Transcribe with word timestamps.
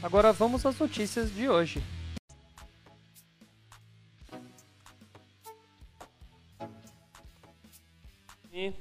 Agora 0.00 0.32
vamos 0.32 0.64
às 0.64 0.78
notícias 0.78 1.34
de 1.34 1.48
hoje. 1.48 1.82
E 8.52 8.72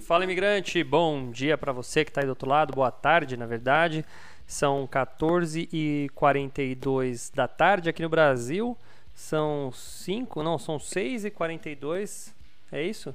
fala 0.00 0.24
imigrante, 0.24 0.82
bom 0.82 1.30
dia 1.30 1.56
para 1.56 1.70
você 1.70 2.04
que 2.04 2.10
está 2.10 2.22
aí 2.22 2.26
do 2.26 2.30
outro 2.30 2.48
lado, 2.48 2.74
boa 2.74 2.90
tarde 2.90 3.36
na 3.36 3.46
verdade. 3.46 4.04
São 4.48 4.88
14h42 4.88 7.32
da 7.32 7.46
tarde 7.46 7.88
aqui 7.88 8.02
no 8.02 8.08
Brasil. 8.08 8.76
São 9.14 9.70
5, 9.72 10.42
não, 10.42 10.58
são 10.58 10.78
6h42, 10.78 12.32
é 12.72 12.82
isso? 12.82 13.14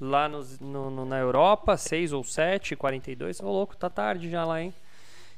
Lá 0.00 0.26
no, 0.26 0.42
no, 0.60 1.04
na 1.04 1.18
Europa, 1.18 1.76
6 1.76 2.14
ou 2.14 2.22
7h42. 2.22 3.44
Ô 3.44 3.52
louco, 3.52 3.76
tá 3.76 3.90
tarde 3.90 4.30
já 4.30 4.42
lá, 4.42 4.62
hein? 4.62 4.72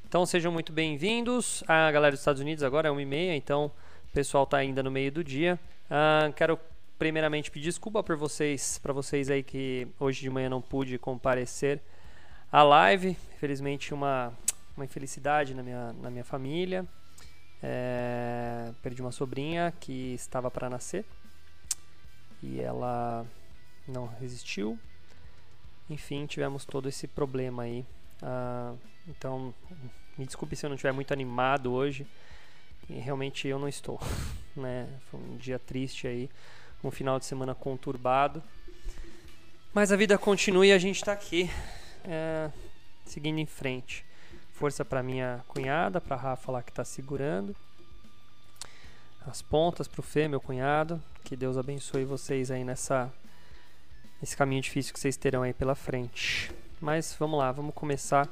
Então 0.08 0.24
sejam 0.24 0.50
muito 0.50 0.72
bem-vindos. 0.72 1.62
A 1.68 1.92
galera 1.92 2.12
dos 2.12 2.20
Estados 2.20 2.40
Unidos 2.40 2.64
agora 2.64 2.88
é 2.88 2.90
1h30, 2.90 3.36
então 3.36 3.66
o 3.66 4.12
pessoal 4.14 4.46
tá 4.46 4.56
ainda 4.56 4.82
no 4.82 4.90
meio 4.90 5.12
do 5.12 5.22
dia. 5.22 5.60
Uh, 5.84 6.32
quero 6.32 6.58
primeiramente 6.98 7.50
pedir 7.50 7.66
desculpa 7.66 8.02
por 8.02 8.16
vocês, 8.16 8.78
para 8.78 8.94
vocês 8.94 9.28
aí 9.28 9.42
que 9.42 9.86
hoje 10.00 10.22
de 10.22 10.30
manhã 10.30 10.48
não 10.48 10.62
pude 10.62 10.96
comparecer 10.96 11.78
à 12.50 12.62
live. 12.62 13.18
Infelizmente 13.34 13.92
uma, 13.92 14.32
uma 14.74 14.86
infelicidade 14.86 15.52
na 15.52 15.62
minha, 15.62 15.92
na 16.00 16.08
minha 16.08 16.24
família. 16.24 16.86
É, 17.62 18.72
perdi 18.82 19.02
uma 19.02 19.12
sobrinha 19.12 19.74
que 19.78 20.14
estava 20.14 20.50
para 20.50 20.70
nascer 20.70 21.04
e 22.42 22.62
ela 22.62 23.26
não 23.86 24.06
resistiu. 24.06 24.78
Enfim, 25.90 26.24
tivemos 26.24 26.64
todo 26.64 26.88
esse 26.88 27.06
problema 27.06 27.64
aí. 27.64 27.84
Uh, 28.22 28.78
então, 29.06 29.54
me 30.16 30.26
desculpe 30.26 30.56
se 30.56 30.66
eu 30.66 30.68
não 30.68 30.74
estiver 30.74 30.92
muito 30.92 31.12
animado 31.12 31.72
hoje. 31.72 32.06
E 32.88 32.94
realmente 32.94 33.46
eu 33.46 33.58
não 33.58 33.68
estou. 33.68 34.00
Né? 34.56 34.88
Foi 35.08 35.20
um 35.20 35.36
dia 35.36 35.56
triste 35.56 36.08
aí, 36.08 36.28
um 36.82 36.90
final 36.90 37.20
de 37.20 37.26
semana 37.26 37.54
conturbado. 37.54 38.42
Mas 39.72 39.92
a 39.92 39.96
vida 39.96 40.18
continua 40.18 40.66
e 40.66 40.72
a 40.72 40.78
gente 40.78 40.96
está 40.96 41.12
aqui, 41.12 41.48
é, 42.04 42.50
seguindo 43.04 43.38
em 43.38 43.46
frente. 43.46 44.04
Força 44.52 44.84
para 44.84 45.00
minha 45.00 45.44
cunhada, 45.46 46.00
para 46.00 46.16
Rafa 46.16 46.50
lá 46.50 46.60
que 46.60 46.72
está 46.72 46.84
segurando. 46.84 47.54
As 49.24 49.40
pontas 49.40 49.86
para 49.86 50.00
o 50.00 50.02
Fê, 50.02 50.26
meu 50.26 50.40
cunhado. 50.40 51.00
Que 51.22 51.36
Deus 51.36 51.56
abençoe 51.56 52.04
vocês 52.04 52.50
aí 52.50 52.64
nessa 52.64 53.12
nesse 54.20 54.36
caminho 54.36 54.62
difícil 54.62 54.92
que 54.92 54.98
vocês 54.98 55.16
terão 55.16 55.42
aí 55.42 55.52
pela 55.52 55.76
frente. 55.76 56.50
Mas 56.80 57.16
vamos 57.18 57.38
lá, 57.38 57.50
vamos 57.50 57.74
começar 57.74 58.28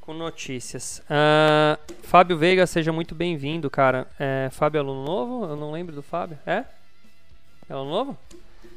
com 0.00 0.12
notícias. 0.12 1.00
Uh, 1.04 1.94
Fábio 2.02 2.36
Veiga, 2.36 2.66
seja 2.66 2.92
muito 2.92 3.14
bem-vindo, 3.14 3.70
cara. 3.70 4.08
É, 4.18 4.48
Fábio 4.50 4.78
é 4.78 4.80
aluno 4.80 5.04
novo? 5.04 5.44
Eu 5.44 5.54
não 5.54 5.70
lembro 5.70 5.94
do 5.94 6.02
Fábio. 6.02 6.36
É? 6.44 6.64
É 7.68 7.72
aluno 7.72 7.90
novo? 7.90 8.18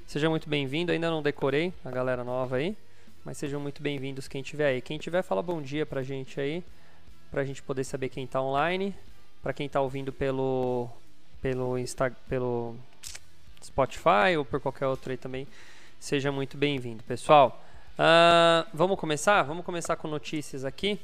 Seja 0.05 0.29
muito 0.29 0.47
bem-vindo. 0.47 0.91
Ainda 0.91 1.09
não 1.09 1.23
decorei 1.23 1.73
a 1.83 1.89
galera 1.89 2.23
nova 2.23 2.57
aí. 2.57 2.77
Mas 3.25 3.37
sejam 3.37 3.59
muito 3.59 3.81
bem-vindos 3.81 4.27
quem 4.27 4.43
tiver 4.43 4.67
aí. 4.67 4.81
Quem 4.81 4.99
tiver, 4.99 5.23
fala 5.23 5.41
bom 5.41 5.61
dia 5.63 5.83
pra 5.83 6.03
gente 6.03 6.39
aí. 6.39 6.63
Pra 7.31 7.43
gente 7.43 7.63
poder 7.63 7.83
saber 7.83 8.09
quem 8.09 8.27
tá 8.27 8.39
online. 8.39 8.93
Pra 9.41 9.51
quem 9.51 9.67
tá 9.67 9.81
ouvindo 9.81 10.13
pelo, 10.13 10.87
pelo, 11.41 11.75
Insta, 11.75 12.15
pelo 12.29 12.75
Spotify 13.63 14.37
ou 14.37 14.45
por 14.45 14.59
qualquer 14.59 14.85
outro 14.85 15.09
aí 15.09 15.17
também. 15.17 15.47
Seja 15.99 16.31
muito 16.31 16.55
bem-vindo, 16.55 17.03
pessoal. 17.03 17.59
Uh, 18.01 18.65
vamos 18.73 18.99
começar? 18.99 19.43
Vamos 19.43 19.63
começar 19.63 19.95
com 19.95 20.07
notícias 20.07 20.65
aqui. 20.65 20.99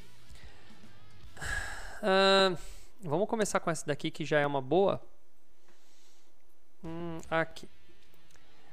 Uh, 2.02 2.58
vamos 3.04 3.30
começar 3.30 3.60
com 3.60 3.70
essa 3.70 3.86
daqui 3.86 4.10
que 4.10 4.26
já 4.26 4.40
é 4.40 4.48
uma 4.48 4.64
boa. 4.64 5.00
Hum, 6.84 7.20
aqui. 7.30 7.70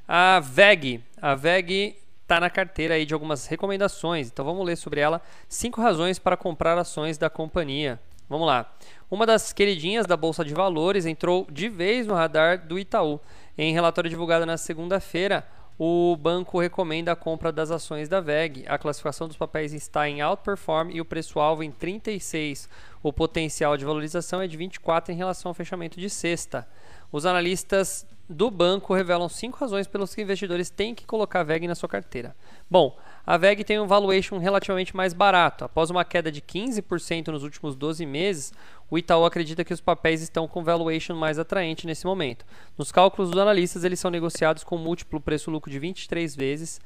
A 0.09 0.41
VEG. 0.41 1.05
A 1.21 1.35
VEG 1.35 1.99
está 2.23 2.41
na 2.41 2.49
carteira 2.49 2.95
aí 2.95 3.05
de 3.05 3.13
algumas 3.13 3.45
recomendações. 3.45 4.29
Então 4.29 4.43
vamos 4.43 4.65
ler 4.65 4.77
sobre 4.77 5.01
ela. 5.01 5.21
Cinco 5.47 5.83
razões 5.83 6.19
para 6.19 6.35
comprar 6.35 6.79
ações 6.79 7.19
da 7.19 7.29
companhia. 7.29 8.01
Vamos 8.27 8.47
lá. 8.47 8.73
Uma 9.11 9.27
das 9.27 9.53
queridinhas 9.53 10.07
da 10.07 10.17
Bolsa 10.17 10.43
de 10.43 10.55
Valores 10.55 11.05
entrou 11.05 11.47
de 11.51 11.69
vez 11.69 12.07
no 12.07 12.15
radar 12.15 12.67
do 12.67 12.79
Itaú. 12.79 13.21
Em 13.59 13.75
relatório 13.75 14.09
divulgado 14.09 14.47
na 14.47 14.57
segunda-feira, 14.57 15.47
o 15.79 16.17
banco 16.17 16.61
recomenda 16.61 17.13
a 17.13 17.17
compra 17.17 17.51
das 17.51 17.71
ações 17.71 18.09
da 18.09 18.21
VEG. 18.21 18.65
A 18.69 18.79
classificação 18.79 19.27
dos 19.27 19.37
papéis 19.37 19.73
está 19.73 20.09
em 20.09 20.23
outperform 20.23 20.91
e 20.93 21.01
o 21.01 21.05
preço-alvo 21.05 21.65
em 21.65 21.71
36. 21.71 22.69
O 23.03 23.13
potencial 23.13 23.77
de 23.77 23.85
valorização 23.85 24.41
é 24.41 24.47
de 24.47 24.57
24 24.57 25.13
em 25.13 25.17
relação 25.17 25.51
ao 25.51 25.55
fechamento 25.55 25.99
de 25.99 26.09
sexta. 26.09 26.67
Os 27.11 27.27
analistas 27.27 28.07
do 28.29 28.51
banco 28.51 28.95
revelam 28.95 29.29
cinco 29.29 29.59
razões 29.59 29.87
pelas 29.87 30.15
que 30.15 30.23
investidores 30.23 30.71
têm 30.71 30.95
que 30.95 31.05
colocar 31.05 31.41
a 31.41 31.45
VEG 31.45 31.67
na 31.67 31.75
sua 31.75 31.89
carteira. 31.89 32.35
Bom, 32.71 32.97
a 33.27 33.37
VEG 33.37 33.65
tem 33.65 33.79
um 33.79 33.87
valuation 33.87 34.39
relativamente 34.39 34.97
mais 34.97 35.13
barato. 35.13 35.65
Após 35.65 35.91
uma 35.91 36.05
queda 36.05 36.33
de 36.33 36.41
15% 36.41 37.29
nos 37.29 37.43
últimos 37.43 37.77
12 37.77 38.07
meses, 38.07 38.53
o 38.91 38.99
Itaú 38.99 39.25
acredita 39.25 39.65
que 39.65 39.73
os 39.73 39.81
papéis 39.81 40.23
estão 40.23 40.47
com 40.47 40.63
valuation 40.63 41.15
mais 41.15 41.39
atraente 41.39 41.87
nesse 41.87 42.07
momento. 42.07 42.45
Nos 42.77 42.93
cálculos 42.93 43.31
dos 43.31 43.41
analistas, 43.41 43.85
eles 43.85 44.01
são 44.01 44.11
negociados 44.11 44.63
com 44.63 44.77
múltiplo 44.77 45.21
preço-lucro 45.21 45.71
de 45.71 45.79
23 45.79 46.35
vezes 46.37 46.81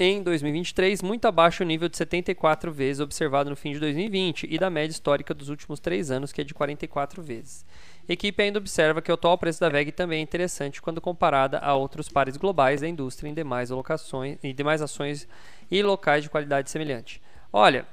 em 0.00 0.22
2023, 0.22 1.02
muito 1.02 1.26
abaixo 1.26 1.64
do 1.64 1.66
nível 1.66 1.88
de 1.88 1.96
74 1.96 2.70
vezes 2.70 3.00
observado 3.00 3.50
no 3.50 3.56
fim 3.56 3.72
de 3.72 3.80
2020 3.80 4.46
e 4.48 4.56
da 4.56 4.70
média 4.70 4.92
histórica 4.92 5.34
dos 5.34 5.48
últimos 5.48 5.80
três 5.80 6.08
anos, 6.12 6.30
que 6.30 6.40
é 6.40 6.44
de 6.44 6.54
44 6.54 7.20
vezes. 7.20 7.66
A 8.08 8.12
equipe 8.12 8.40
ainda 8.40 8.60
observa 8.60 9.02
que 9.02 9.10
o 9.10 9.14
atual 9.14 9.36
preço 9.36 9.58
da 9.58 9.68
VEG 9.68 9.90
também 9.90 10.20
é 10.20 10.22
interessante 10.22 10.80
quando 10.80 11.00
comparada 11.00 11.58
a 11.58 11.74
outros 11.74 12.08
pares 12.08 12.36
globais 12.36 12.80
da 12.80 12.88
indústria 12.88 13.28
em 13.28 13.34
demais 13.34 13.70
locações 13.70 14.38
e 14.40 14.52
demais 14.52 14.80
ações 14.80 15.26
e 15.68 15.82
locais 15.82 16.22
de 16.22 16.30
qualidade 16.30 16.70
semelhante. 16.70 17.20
Olha, 17.52 17.84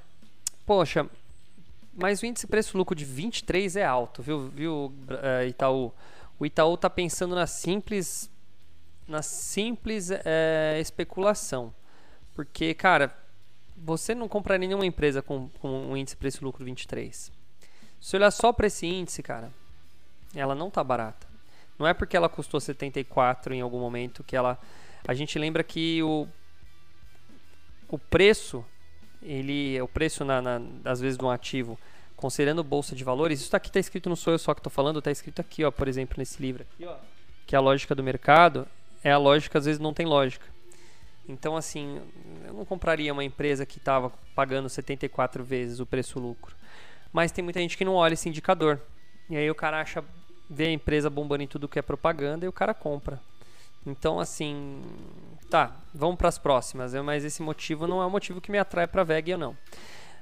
poxa, 0.64 1.10
mas 1.96 2.22
o 2.22 2.26
índice 2.26 2.46
preço-lucro 2.46 2.96
de 2.96 3.06
23 3.06 3.78
é 3.78 3.86
alto, 3.86 4.22
viu, 4.22 4.50
viu 4.50 4.94
uh, 5.10 5.48
Itaú? 5.48 5.94
O 6.38 6.46
Itaú 6.46 6.76
está 6.76 6.90
pensando 6.90 7.34
na 7.34 7.48
simples, 7.48 8.30
na 9.08 9.22
simples 9.22 10.10
uh, 10.10 10.80
especulação. 10.80 11.74
Porque, 12.34 12.74
cara, 12.74 13.16
você 13.78 14.14
não 14.14 14.28
compra 14.28 14.58
nenhuma 14.58 14.86
empresa 14.86 15.22
com, 15.22 15.50
com 15.62 15.70
um 15.70 15.96
índice 15.96 16.18
preço-lucro 16.18 16.66
23. 16.66 17.32
Se 18.02 18.16
olhar 18.18 18.32
só 18.32 18.52
para 18.52 18.68
esse 18.68 18.86
índice, 18.86 19.24
cara, 19.24 19.52
ela 20.36 20.54
não 20.54 20.70
tá 20.70 20.84
barata. 20.84 21.26
Não 21.80 21.88
é 21.88 21.94
porque 21.94 22.16
ela 22.16 22.30
custou 22.30 22.60
74 22.60 23.54
em 23.54 23.62
algum 23.62 23.80
momento 23.80 24.24
que 24.24 24.36
ela. 24.36 24.60
A 25.08 25.14
gente 25.14 25.40
lembra 25.40 25.64
que 25.64 26.04
o, 26.04 26.28
o 27.88 27.98
preço, 27.98 28.66
ele, 29.25 29.81
o 29.81 29.88
preço 29.88 30.23
na, 30.23 30.41
na, 30.41 30.61
às 30.85 31.02
vezes 31.02 31.17
de 31.17 31.26
um 31.26 31.29
ativo, 31.29 31.78
considerando 32.16 32.64
bolsa 32.64 32.96
de 32.96 33.03
valores, 33.03 33.41
isso 33.41 33.55
aqui 33.55 33.67
está 33.67 33.79
escrito 33.79 34.08
não 34.08 34.16
sou 34.16 34.34
eu 34.34 34.40
só 34.40 34.53
que 34.53 34.59
estou 34.59 34.72
falando, 34.72 35.00
está 35.00 35.11
escrito 35.11 35.41
aqui, 35.41 35.64
ó, 35.64 35.72
por 35.72 35.88
exemplo, 35.88 36.16
nesse 36.17 36.41
livro 36.41 36.64
aqui, 36.64 36.85
ó, 36.85 36.96
que 37.46 37.55
é 37.55 37.58
a 37.58 37.61
lógica 37.61 37.94
do 37.94 38.03
mercado 38.03 38.67
é 39.05 39.11
a 39.11 39.20
lógica 39.20 39.59
às 39.59 39.66
vezes 39.66 39.79
não 39.79 39.94
tem 39.94 40.05
lógica. 40.08 40.47
Então, 41.29 41.55
assim, 41.55 42.02
eu 42.47 42.53
não 42.53 42.66
compraria 42.66 43.14
uma 43.14 43.23
empresa 43.23 43.64
que 43.64 43.78
estava 43.78 44.11
pagando 44.34 44.67
74 44.67 45.44
vezes 45.44 45.79
o 45.79 45.85
preço-lucro. 45.85 46.55
Mas 47.14 47.32
tem 47.32 47.44
muita 47.44 47.59
gente 47.59 47.78
que 47.78 47.85
não 47.85 47.94
olha 47.94 48.16
esse 48.16 48.28
indicador. 48.28 48.82
E 49.29 49.38
aí 49.38 49.50
o 49.50 49.53
cara 49.53 49.79
acha, 49.79 50.03
vê 50.50 50.66
a 50.66 50.72
empresa 50.72 51.08
bombando 51.08 51.44
em 51.44 51.47
tudo 51.47 51.67
que 51.67 51.78
é 51.78 51.84
propaganda 51.84 52.46
e 52.46 52.50
o 52.50 52.52
cara 52.52 52.73
compra. 52.73 53.20
Então, 53.85 54.20
assim, 54.20 54.82
tá, 55.49 55.76
vamos 55.93 56.17
para 56.17 56.29
as 56.29 56.37
próximas. 56.37 56.93
Mas 56.96 57.23
esse 57.23 57.41
motivo 57.41 57.87
não 57.87 58.02
é 58.02 58.05
o 58.05 58.09
motivo 58.09 58.41
que 58.41 58.52
me 58.52 58.58
atrai 58.58 58.87
para 58.87 59.02
a 59.02 59.05
VEG, 59.05 59.37
não. 59.37 59.55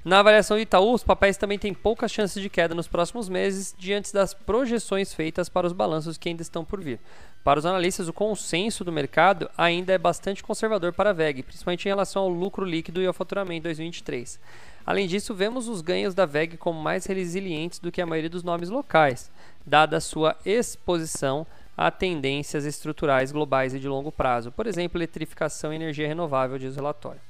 Na 0.04 0.20
avaliação 0.20 0.58
do 0.58 0.62
Itaú, 0.62 0.94
os 0.94 1.04
papéis 1.04 1.38
também 1.38 1.58
têm 1.58 1.74
poucas 1.74 2.12
chances 2.12 2.42
de 2.42 2.50
queda 2.50 2.76
nos 2.76 2.90
próximos 2.90 3.30
meses, 3.30 3.74
diante 3.78 4.12
das 4.12 4.34
projeções 4.34 5.14
feitas 5.14 5.48
para 5.48 5.66
os 5.66 5.72
balanços 5.72 6.18
que 6.18 6.28
ainda 6.28 6.42
estão 6.42 6.66
por 6.66 6.82
vir. 6.82 7.00
Para 7.42 7.58
os 7.58 7.66
analistas, 7.66 8.10
o 8.10 8.14
consenso 8.14 8.84
do 8.84 8.92
mercado 8.92 9.50
ainda 9.58 9.94
é 9.94 9.98
bastante 9.98 10.44
conservador 10.44 10.92
para 10.92 11.12
a 11.12 11.14
VEG, 11.14 11.42
principalmente 11.44 11.86
em 11.86 11.90
relação 11.90 12.24
ao 12.24 12.30
lucro 12.30 12.66
líquido 12.66 13.02
e 13.02 13.08
ao 13.08 13.14
faturamento 13.14 13.60
em 13.60 13.62
2023. 13.62 14.42
Além 14.86 15.08
disso, 15.08 15.34
vemos 15.34 15.70
os 15.70 15.80
ganhos 15.80 16.14
da 16.14 16.26
VEG 16.26 16.58
como 16.58 16.82
mais 16.82 17.06
resilientes 17.06 17.80
do 17.80 17.90
que 17.90 18.02
a 18.02 18.06
maioria 18.06 18.30
dos 18.30 18.44
nomes 18.44 18.68
locais, 18.68 19.32
dada 19.66 19.96
a 19.96 20.02
sua 20.02 20.36
exposição 20.46 21.48
a 21.76 21.90
tendências 21.90 22.66
estruturais 22.66 23.32
globais 23.32 23.74
e 23.74 23.80
de 23.80 23.88
longo 23.88 24.12
prazo, 24.12 24.52
por 24.52 24.68
exemplo, 24.68 24.98
eletrificação 24.98 25.74
e 25.74 25.76
energia 25.76 26.08
renovável, 26.08 26.58
diz 26.58 26.74
o 26.74 26.76
relatório. 26.76 27.22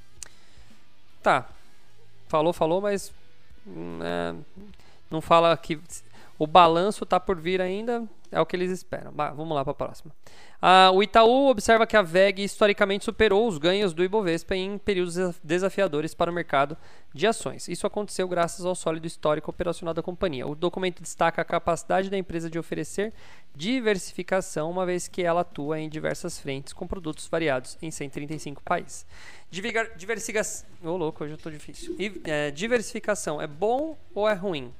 Tá, 1.22 1.48
falou, 2.28 2.52
falou, 2.52 2.82
mas 2.82 3.14
hum, 3.66 4.00
é, 4.04 4.36
não 5.10 5.22
fala 5.22 5.56
que 5.56 5.80
o 6.38 6.48
balanço 6.48 7.04
está 7.04 7.20
por 7.20 7.40
vir 7.40 7.62
ainda, 7.62 8.08
é 8.32 8.42
o 8.42 8.46
que 8.46 8.56
eles 8.56 8.72
esperam. 8.72 9.12
Bah, 9.12 9.32
vamos 9.32 9.56
lá 9.56 9.64
para 9.64 9.72
a 9.72 9.76
próxima. 9.76 10.12
Ah, 10.60 10.90
o 10.94 11.04
Itaú 11.04 11.50
observa 11.50 11.86
que 11.86 11.96
a 11.96 12.02
VEG 12.02 12.44
historicamente 12.44 13.06
superou 13.06 13.48
os 13.48 13.58
ganhos 13.58 13.94
do 13.94 14.04
Ibovespa 14.04 14.56
em 14.56 14.78
períodos 14.78 15.16
desafiadores 15.44 16.14
para 16.14 16.32
o 16.32 16.34
mercado 16.34 16.76
de 17.14 17.28
ações. 17.28 17.68
Isso 17.68 17.86
aconteceu 17.86 18.28
graças 18.28 18.66
ao 18.66 18.74
sólido 18.74 19.06
histórico 19.06 19.52
operacional 19.52 19.94
da 19.94 20.02
companhia. 20.02 20.48
O 20.48 20.56
documento 20.56 21.02
destaca 21.02 21.42
a 21.42 21.46
capacidade 21.46 22.10
da 22.10 22.18
empresa 22.18 22.50
de 22.50 22.58
oferecer 22.58 23.14
diversificação, 23.56 24.72
uma 24.72 24.86
vez 24.86 25.08
que 25.08 25.22
ela 25.22 25.42
atua 25.42 25.80
em 25.80 25.88
diversas 25.88 26.40
frentes 26.40 26.74
com 26.74 26.88
produtos 26.88 27.28
variados 27.28 27.78
em 27.82 27.92
135 27.92 28.64
países. 28.64 29.06
Diversificação. 29.52 30.68
Oh, 30.84 30.98
louco, 30.98 31.24
hoje 31.24 31.34
eu 31.34 31.38
estou 31.38 31.52
difícil. 31.52 31.96
E, 32.00 32.22
é, 32.24 32.50
diversificação 32.50 33.40
é 33.40 33.46
bom 33.46 33.96
ou 34.16 34.28
é 34.28 34.34
ruim? 34.34 34.74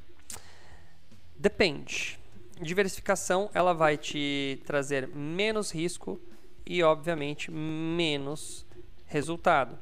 Depende. 1.38 2.20
Diversificação 2.62 3.50
ela 3.54 3.74
vai 3.74 3.98
te 3.98 4.62
trazer 4.66 5.08
menos 5.08 5.72
risco 5.72 6.20
e, 6.66 6.82
obviamente, 6.84 7.52
menos 7.52 8.66
resultado. 9.06 9.78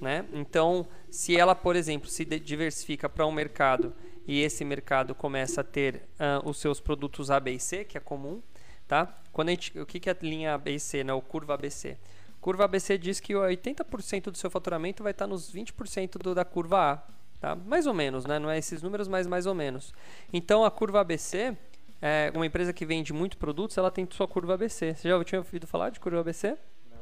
Né? 0.00 0.24
Então, 0.32 0.86
se 1.10 1.36
ela, 1.36 1.54
por 1.54 1.76
exemplo, 1.76 2.08
se 2.08 2.24
diversifica 2.24 3.08
para 3.08 3.26
um 3.26 3.32
mercado 3.32 3.92
e 4.26 4.40
esse 4.40 4.64
mercado 4.64 5.14
começa 5.14 5.60
a 5.60 5.64
ter 5.64 5.96
uh, 6.18 6.48
os 6.48 6.58
seus 6.58 6.80
produtos 6.80 7.30
A, 7.30 7.40
B 7.40 7.52
e 7.52 7.60
C, 7.60 7.84
que 7.84 7.98
é 7.98 8.00
comum, 8.00 8.40
tá? 8.86 9.18
Quando 9.32 9.48
a 9.48 9.52
gente, 9.52 9.78
o 9.78 9.84
que, 9.84 10.00
que 10.00 10.08
é 10.08 10.12
a 10.12 10.16
linha 10.22 10.54
A, 10.54 10.58
B 10.58 10.74
e 10.74 10.80
C, 10.80 11.04
né? 11.04 11.12
o 11.12 11.20
curva 11.20 11.54
ABC? 11.54 11.96
Curva 12.40 12.64
ABC 12.64 12.96
diz 12.96 13.20
que 13.20 13.34
80% 13.34 14.30
do 14.30 14.38
seu 14.38 14.50
faturamento 14.50 15.02
vai 15.02 15.12
estar 15.12 15.26
nos 15.26 15.52
20% 15.52 16.18
do, 16.18 16.34
da 16.34 16.44
curva 16.44 16.92
A, 16.92 17.02
Tá? 17.40 17.56
Mais 17.56 17.86
ou 17.86 17.94
menos, 17.94 18.26
né? 18.26 18.38
não 18.38 18.50
é 18.50 18.58
esses 18.58 18.82
números, 18.82 19.08
mas 19.08 19.26
mais 19.26 19.46
ou 19.46 19.54
menos. 19.54 19.94
Então 20.32 20.62
a 20.62 20.70
curva 20.70 21.00
ABC, 21.00 21.56
é 22.02 22.30
uma 22.34 22.46
empresa 22.46 22.72
que 22.72 22.86
vende 22.86 23.12
muito 23.12 23.36
produtos, 23.36 23.76
ela 23.76 23.90
tem 23.90 24.06
sua 24.10 24.28
curva 24.28 24.54
ABC. 24.54 24.94
Você 24.94 25.08
já 25.08 25.24
tinha 25.24 25.38
ouvido 25.40 25.66
falar 25.66 25.90
de 25.90 26.00
curva 26.00 26.20
ABC? 26.20 26.56
Não. 26.90 26.98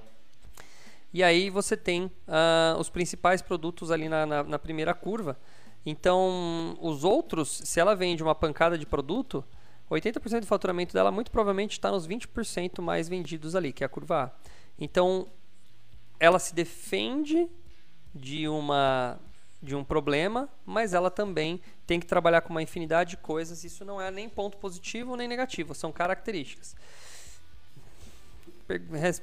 E 1.12 1.22
aí 1.22 1.50
você 1.50 1.76
tem 1.76 2.04
uh, 2.04 2.78
os 2.78 2.88
principais 2.88 3.40
produtos 3.40 3.90
ali 3.90 4.08
na, 4.08 4.26
na, 4.26 4.42
na 4.42 4.58
primeira 4.58 4.94
curva. 4.94 5.38
Então, 5.86 6.76
os 6.80 7.04
outros, 7.04 7.62
se 7.64 7.78
ela 7.80 7.94
vende 7.94 8.22
uma 8.22 8.34
pancada 8.34 8.76
de 8.76 8.84
produto, 8.84 9.44
80% 9.90 10.40
do 10.40 10.46
faturamento 10.46 10.92
dela 10.92 11.10
muito 11.10 11.30
provavelmente 11.30 11.72
está 11.72 11.90
nos 11.90 12.06
20% 12.06 12.82
mais 12.82 13.08
vendidos 13.08 13.56
ali, 13.56 13.72
que 13.72 13.82
é 13.82 13.86
a 13.86 13.88
curva 13.88 14.24
A. 14.24 14.30
Então, 14.78 15.28
ela 16.20 16.38
se 16.38 16.54
defende 16.54 17.48
de 18.14 18.48
uma 18.48 19.18
de 19.62 19.74
um 19.74 19.82
problema, 19.82 20.48
mas 20.64 20.94
ela 20.94 21.10
também 21.10 21.60
tem 21.86 21.98
que 21.98 22.06
trabalhar 22.06 22.42
com 22.42 22.50
uma 22.50 22.62
infinidade 22.62 23.10
de 23.10 23.16
coisas. 23.16 23.64
Isso 23.64 23.84
não 23.84 24.00
é 24.00 24.10
nem 24.10 24.28
ponto 24.28 24.56
positivo 24.56 25.16
nem 25.16 25.26
negativo, 25.26 25.74
são 25.74 25.90
características. 25.90 26.76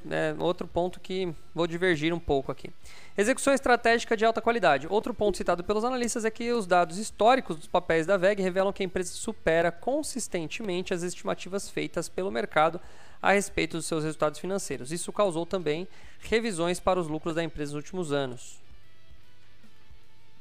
É 0.10 0.36
outro 0.40 0.68
ponto 0.68 1.00
que 1.00 1.32
vou 1.54 1.68
divergir 1.68 2.12
um 2.12 2.20
pouco 2.20 2.52
aqui. 2.52 2.72
Execução 3.16 3.54
estratégica 3.54 4.18
de 4.18 4.26
alta 4.26 4.42
qualidade. 4.42 4.88
Outro 4.90 5.14
ponto 5.14 5.38
citado 5.38 5.64
pelos 5.64 5.86
analistas 5.86 6.26
é 6.26 6.32
que 6.32 6.52
os 6.52 6.66
dados 6.66 6.98
históricos 6.98 7.56
dos 7.56 7.68
papéis 7.68 8.08
da 8.08 8.18
VEG 8.18 8.42
revelam 8.42 8.74
que 8.74 8.82
a 8.82 8.86
empresa 8.86 9.14
supera 9.14 9.72
consistentemente 9.72 10.96
as 10.96 11.04
estimativas 11.04 11.70
feitas 11.70 12.10
pelo 12.10 12.32
mercado 12.32 12.82
a 13.22 13.34
respeito 13.34 13.78
dos 13.78 13.86
seus 13.86 14.04
resultados 14.04 14.40
financeiros. 14.40 14.92
Isso 14.92 15.14
causou 15.14 15.46
também 15.46 15.88
revisões 16.22 16.80
para 16.80 17.00
os 17.00 17.08
lucros 17.08 17.36
da 17.36 17.44
empresa 17.44 17.74
nos 17.74 17.84
últimos 17.84 18.12
anos. 18.12 18.65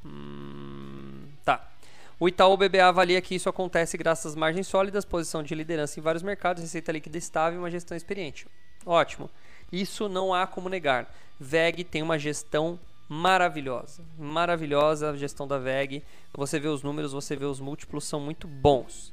Hum, 0.04 1.28
tá. 1.44 1.70
O 2.18 2.28
Itaú 2.28 2.56
BBA 2.56 2.86
avalia 2.86 3.20
que 3.20 3.34
isso 3.34 3.48
acontece 3.48 3.96
graças 3.96 4.32
às 4.32 4.36
margens 4.36 4.66
sólidas, 4.66 5.04
posição 5.04 5.42
de 5.42 5.54
liderança 5.54 5.98
em 5.98 6.02
vários 6.02 6.22
mercados, 6.22 6.62
receita 6.62 6.92
líquida 6.92 7.18
estável 7.18 7.58
e 7.58 7.62
uma 7.62 7.70
gestão 7.70 7.96
experiente. 7.96 8.46
Ótimo. 8.86 9.30
Isso 9.72 10.08
não 10.08 10.32
há 10.32 10.46
como 10.46 10.68
negar. 10.68 11.12
VEG 11.40 11.84
tem 11.84 12.02
uma 12.02 12.18
gestão 12.18 12.78
maravilhosa. 13.08 14.02
Maravilhosa 14.18 15.10
a 15.10 15.16
gestão 15.16 15.46
da 15.46 15.58
VEG. 15.58 16.02
Você 16.32 16.60
vê 16.60 16.68
os 16.68 16.82
números, 16.82 17.12
você 17.12 17.34
vê 17.36 17.44
os 17.44 17.60
múltiplos, 17.60 18.04
são 18.04 18.20
muito 18.20 18.46
bons. 18.46 19.12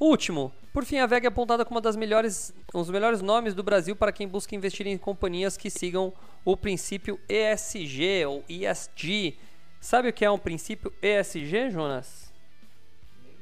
Último, 0.00 0.52
por 0.72 0.84
fim, 0.84 0.98
a 0.98 1.06
VEG 1.06 1.26
é 1.26 1.28
apontada 1.28 1.64
como 1.64 1.76
uma 1.76 1.80
das 1.80 1.94
melhores, 1.94 2.52
um 2.74 2.80
dos 2.80 2.90
melhores 2.90 3.22
nomes 3.22 3.54
do 3.54 3.62
Brasil 3.62 3.94
para 3.94 4.10
quem 4.10 4.26
busca 4.26 4.56
investir 4.56 4.86
em 4.86 4.98
companhias 4.98 5.56
que 5.56 5.70
sigam 5.70 6.12
o 6.44 6.56
princípio 6.56 7.18
ESG 7.28 8.26
ou 8.26 8.44
ESG, 8.48 9.38
Sabe 9.84 10.08
o 10.08 10.12
que 10.14 10.24
é 10.24 10.30
um 10.30 10.38
princípio 10.38 10.90
ESG, 11.02 11.70
Jonas? 11.70 12.32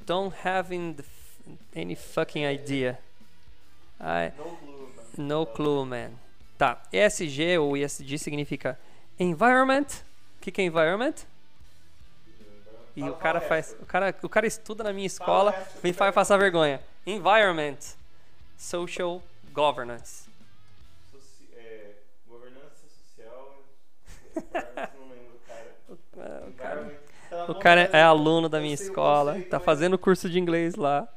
Don't 0.05 0.35
have 0.45 0.75
any 1.73 1.95
fucking 1.95 2.45
idea. 2.45 2.99
I, 4.01 4.33
no 4.37 4.57
clue, 4.57 4.89
man. 5.17 5.25
No 5.25 5.47
clue, 5.47 5.87
man. 5.87 6.11
Tá. 6.59 6.83
ESG 6.93 7.59
ou 7.59 7.77
ESG 7.77 8.19
significa 8.19 8.77
Environment. 9.21 9.87
O 10.39 10.41
que, 10.41 10.51
que 10.51 10.61
é 10.61 10.65
Environment? 10.65 11.15
E 12.97 13.05
o 13.05 13.15
cara 13.15 13.41
faz. 13.41 13.77
O 13.81 13.87
cara, 13.87 14.13
o 14.21 14.29
cara 14.29 14.45
estuda 14.45 14.83
na 14.83 14.93
minha 14.93 15.07
escola, 15.07 15.55
me 15.81 15.93
faz 15.93 16.13
passar 16.13 16.39
vergonha. 16.39 16.81
Environment. 17.07 17.79
Social 18.59 19.23
Governance. 19.53 20.29
É, 21.57 21.93
governança 22.27 22.83
social. 23.15 23.63
o 26.17 26.53
cara, 26.53 27.01
o 27.49 27.55
cara 27.55 27.81
é 27.93 28.03
aluno 28.03 28.49
da 28.49 28.61
minha 28.61 28.75
escola, 28.75 29.41
tá 29.51 29.59
fazendo 29.59 29.99
curso 29.99 30.29
de 30.29 30.39
inglês 30.39 30.75
lá 30.75 31.09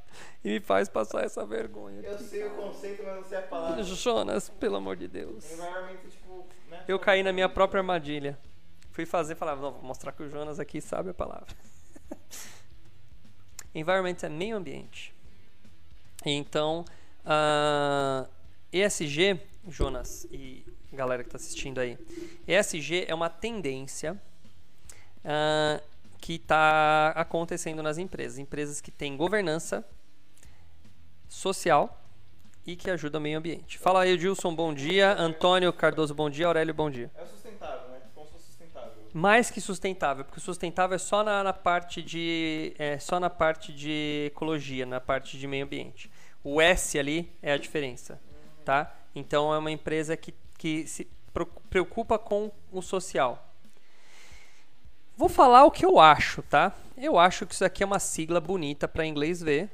e 0.43 0.49
me 0.49 0.59
faz 0.59 0.87
passar 0.87 1.23
essa 1.23 1.45
vergonha. 1.45 2.01
Eu 2.01 2.17
sei 2.17 2.45
o 2.45 2.51
conceito, 2.51 3.03
mas 3.03 3.15
não 3.15 3.23
sei 3.23 3.37
a 3.39 3.41
palavra. 3.41 3.83
Jonas, 3.83 4.49
pelo 4.49 4.75
amor 4.75 4.95
de 4.95 5.07
Deus. 5.07 5.43
Tipo, 6.09 6.47
né? 6.69 6.83
Eu 6.87 6.99
caí 6.99 7.23
na 7.23 7.33
minha 7.33 7.49
própria 7.49 7.79
armadilha. 7.79 8.37
Fui 8.91 9.05
fazer, 9.05 9.35
falava, 9.35 9.61
não, 9.61 9.71
vou 9.71 9.83
mostrar 9.83 10.11
que 10.13 10.23
o 10.23 10.29
Jonas 10.29 10.59
aqui 10.59 10.79
sabe 10.79 11.09
a 11.09 11.13
palavra. 11.13 11.47
Environment 13.75 14.15
é 14.23 14.29
meio 14.29 14.55
ambiente. 14.55 15.13
Então, 16.25 16.85
uh, 17.25 17.25
ah, 17.25 18.27
ESG, 18.71 19.39
Jonas 19.67 20.25
e 20.31 20.65
galera 20.93 21.23
que 21.23 21.27
está 21.27 21.37
assistindo 21.37 21.79
aí, 21.79 21.97
ESG 22.47 23.05
é 23.07 23.13
uma 23.13 23.29
tendência 23.29 24.19
uh, 25.25 25.83
que 26.21 26.35
está 26.35 27.09
acontecendo 27.09 27.83
nas 27.83 27.97
empresas. 27.97 28.39
Empresas 28.39 28.79
que 28.79 28.91
têm 28.91 29.17
governança 29.17 29.85
social 31.27 32.01
e 32.65 32.75
que 32.75 32.89
ajudam 32.89 33.19
o 33.19 33.23
meio 33.23 33.37
ambiente. 33.37 33.77
Fala 33.77 34.01
aí, 34.01 34.17
Gilson, 34.17 34.55
bom 34.55 34.73
dia. 34.73 35.13
Antônio 35.13 35.71
Cardoso, 35.73 36.15
bom 36.15 36.29
dia. 36.29 36.47
Aurélio, 36.47 36.73
bom 36.73 36.89
dia. 36.89 37.11
É 37.15 37.25
sustentável, 37.25 37.89
né? 37.89 38.01
Como 38.13 38.27
sustentável. 38.39 38.91
Mais 39.13 39.51
que 39.51 39.61
sustentável, 39.61 40.25
porque 40.25 40.39
sustentável 40.39 40.95
é 40.95 40.99
só 40.99 41.23
na, 41.23 41.43
na 41.43 41.53
parte 41.53 42.01
de 42.01 42.73
é 42.79 42.97
só 42.97 43.19
na 43.19 43.29
parte 43.29 43.71
de 43.73 44.25
ecologia, 44.27 44.85
na 44.85 44.99
parte 44.99 45.37
de 45.37 45.47
meio 45.47 45.65
ambiente. 45.65 46.11
O 46.43 46.61
S 46.61 46.97
ali 46.97 47.31
é 47.41 47.51
a 47.51 47.57
diferença, 47.57 48.19
tá? 48.63 48.95
Então 49.13 49.53
é 49.53 49.57
uma 49.57 49.71
empresa 49.71 50.17
que, 50.17 50.33
que 50.57 50.85
se 50.87 51.07
preocupa 51.69 52.17
com 52.17 52.51
o 52.71 52.81
social. 52.81 53.44
Vou 55.17 55.29
falar 55.29 55.63
o 55.63 55.71
que 55.71 55.85
eu 55.85 55.97
acho, 55.97 56.41
tá? 56.43 56.73
Eu 56.97 57.17
acho 57.17 57.45
que 57.45 57.53
isso 57.53 57.63
aqui 57.63 57.83
é 57.83 57.85
uma 57.85 57.99
sigla 57.99 58.41
bonita 58.41 58.87
para 58.87 59.05
inglês 59.05 59.41
ver. 59.41 59.69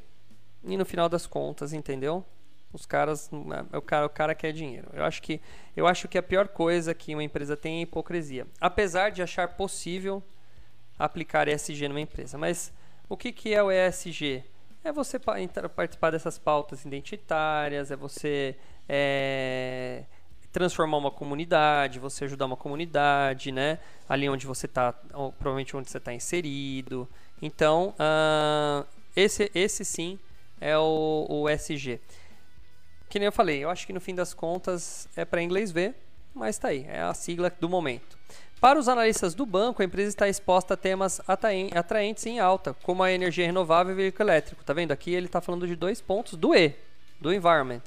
E 0.63 0.77
no 0.77 0.85
final 0.85 1.09
das 1.09 1.25
contas, 1.25 1.73
entendeu? 1.73 2.23
Os 2.71 2.85
caras, 2.85 3.29
é, 3.73 3.77
o 3.77 3.81
cara, 3.81 4.05
o 4.05 4.09
cara 4.09 4.35
quer 4.35 4.53
dinheiro. 4.53 4.89
Eu 4.93 5.03
acho 5.03 5.21
que 5.21 5.41
eu 5.75 5.87
acho 5.87 6.07
que 6.07 6.17
a 6.17 6.23
pior 6.23 6.47
coisa 6.47 6.93
que 6.93 7.13
uma 7.15 7.23
empresa 7.23 7.57
tem 7.57 7.79
é 7.79 7.81
hipocrisia. 7.81 8.45
Apesar 8.59 9.09
de 9.09 9.23
achar 9.23 9.47
possível 9.49 10.23
aplicar 10.97 11.47
ESG 11.47 11.87
numa 11.87 11.99
empresa, 11.99 12.37
mas 12.37 12.71
o 13.09 13.17
que 13.17 13.31
que 13.31 13.53
é 13.53 13.63
o 13.63 13.71
ESG? 13.71 14.43
É 14.83 14.91
você 14.91 15.19
participar 15.19 16.11
dessas 16.11 16.37
pautas 16.37 16.85
identitárias, 16.85 17.91
é 17.91 17.95
você 17.95 18.55
é, 18.87 20.05
transformar 20.51 20.97
uma 20.97 21.11
comunidade, 21.11 21.99
você 21.99 22.25
ajudar 22.25 22.45
uma 22.45 22.57
comunidade, 22.57 23.51
né? 23.51 23.79
Ali 24.07 24.27
onde 24.29 24.45
você 24.45 24.65
está, 24.65 24.93
provavelmente 24.93 25.75
onde 25.75 25.89
você 25.89 25.97
está 25.97 26.13
inserido. 26.13 27.07
Então, 27.41 27.93
uh, 27.97 28.85
esse, 29.15 29.49
esse 29.55 29.85
sim 29.85 30.19
é 30.59 30.77
o, 30.77 31.25
o 31.29 31.49
SG. 31.49 31.99
Que 33.09 33.19
nem 33.19 33.25
eu 33.25 33.31
falei, 33.31 33.63
eu 33.63 33.69
acho 33.69 33.85
que 33.85 33.93
no 33.93 33.99
fim 33.99 34.15
das 34.15 34.33
contas 34.33 35.07
é 35.15 35.25
para 35.25 35.41
inglês 35.41 35.71
ver, 35.71 35.95
mas 36.33 36.55
está 36.55 36.69
aí, 36.69 36.85
é 36.87 37.01
a 37.01 37.13
sigla 37.13 37.51
do 37.59 37.67
momento. 37.67 38.17
Para 38.61 38.77
os 38.77 38.87
analistas 38.87 39.33
do 39.33 39.43
banco, 39.43 39.81
a 39.81 39.85
empresa 39.85 40.09
está 40.09 40.29
exposta 40.29 40.75
a 40.75 40.77
temas 40.77 41.19
atraentes 41.27 42.25
em 42.27 42.39
alta, 42.39 42.75
como 42.83 43.01
a 43.01 43.11
energia 43.11 43.45
renovável 43.45 43.91
e 43.91 43.95
veículo 43.95 44.29
elétrico. 44.29 44.63
Tá 44.63 44.71
vendo? 44.71 44.91
Aqui 44.91 45.11
ele 45.15 45.25
está 45.25 45.41
falando 45.41 45.65
de 45.65 45.75
dois 45.75 45.99
pontos 45.99 46.37
do 46.37 46.53
E, 46.53 46.75
do 47.19 47.33
environment. 47.33 47.81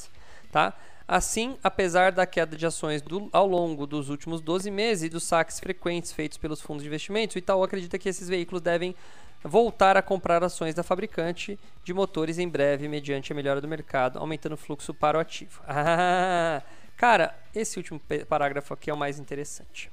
Tá? 0.50 0.74
Assim, 1.06 1.58
apesar 1.62 2.12
da 2.12 2.24
queda 2.24 2.56
de 2.56 2.66
ações 2.66 3.02
do, 3.02 3.28
ao 3.30 3.46
longo 3.46 3.86
dos 3.86 4.08
últimos 4.08 4.40
12 4.40 4.70
meses 4.70 5.04
e 5.04 5.08
dos 5.10 5.24
saques 5.24 5.60
frequentes 5.60 6.12
feitos 6.12 6.38
pelos 6.38 6.62
fundos 6.62 6.82
de 6.82 6.88
investimentos, 6.88 7.36
o 7.36 7.38
Itaú 7.38 7.62
acredita 7.62 7.98
que 7.98 8.08
esses 8.08 8.26
veículos 8.26 8.62
devem 8.62 8.94
voltar 9.42 9.98
a 9.98 10.02
comprar 10.02 10.42
ações 10.42 10.74
da 10.74 10.82
fabricante 10.82 11.58
de 11.84 11.92
motores 11.92 12.38
em 12.38 12.48
breve, 12.48 12.88
mediante 12.88 13.30
a 13.30 13.36
melhora 13.36 13.60
do 13.60 13.68
mercado, 13.68 14.18
aumentando 14.18 14.54
o 14.54 14.56
fluxo 14.56 14.94
para 14.94 15.18
o 15.18 15.20
ativo. 15.20 15.60
Ah, 15.68 16.62
cara, 16.96 17.38
esse 17.54 17.76
último 17.76 18.00
parágrafo 18.26 18.72
aqui 18.72 18.88
é 18.88 18.94
o 18.94 18.96
mais 18.96 19.18
interessante. 19.18 19.92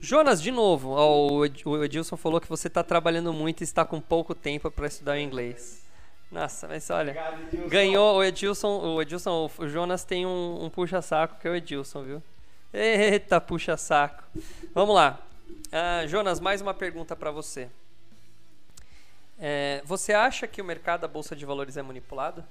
Jonas, 0.00 0.40
de 0.40 0.50
novo, 0.50 0.94
o 1.66 1.84
Edilson 1.84 2.16
falou 2.16 2.40
que 2.40 2.48
você 2.48 2.68
está 2.68 2.82
trabalhando 2.82 3.32
muito 3.32 3.60
e 3.60 3.64
está 3.64 3.84
com 3.84 4.00
pouco 4.00 4.34
tempo 4.34 4.70
para 4.70 4.86
estudar 4.86 5.20
inglês. 5.20 5.82
Nossa, 6.32 6.66
mas 6.66 6.88
olha, 6.88 7.14
ganhou 7.68 8.16
o 8.16 8.24
Edilson, 8.24 8.80
o 8.80 9.02
Edilson, 9.02 9.50
o 9.58 9.68
Jonas 9.68 10.02
tem 10.02 10.24
um, 10.24 10.64
um 10.64 10.70
puxa-saco 10.70 11.38
que 11.38 11.46
é 11.46 11.50
o 11.50 11.54
Edilson, 11.54 12.02
viu? 12.02 12.22
Eita, 12.72 13.38
puxa-saco. 13.38 14.24
Vamos 14.72 14.94
lá. 14.94 15.20
Uh, 15.66 16.08
Jonas, 16.08 16.40
mais 16.40 16.62
uma 16.62 16.72
pergunta 16.72 17.14
para 17.14 17.30
você. 17.30 17.68
É, 19.38 19.82
você 19.84 20.14
acha 20.14 20.46
que 20.46 20.62
o 20.62 20.64
mercado 20.64 21.02
da 21.02 21.08
bolsa 21.08 21.36
de 21.36 21.44
valores 21.44 21.76
é 21.76 21.82
manipulado? 21.82 22.42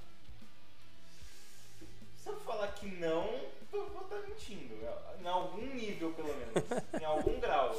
Se 2.22 2.28
eu 2.28 2.36
falar 2.36 2.68
que 2.68 2.86
não, 2.86 3.28
eu 3.72 3.90
vou 3.90 4.02
estar 4.02 4.20
mentindo. 4.28 4.76
Em 5.20 5.26
algum 5.26 5.66
nível, 5.74 6.12
pelo 6.12 6.28
menos. 6.28 6.54
em 7.00 7.04
algum 7.04 7.40
grau. 7.40 7.76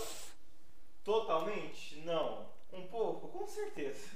Totalmente? 1.05 2.01
Não. 2.03 2.45
Um 2.73 2.87
pouco? 2.87 3.29
Com 3.29 3.47
certeza. 3.47 4.12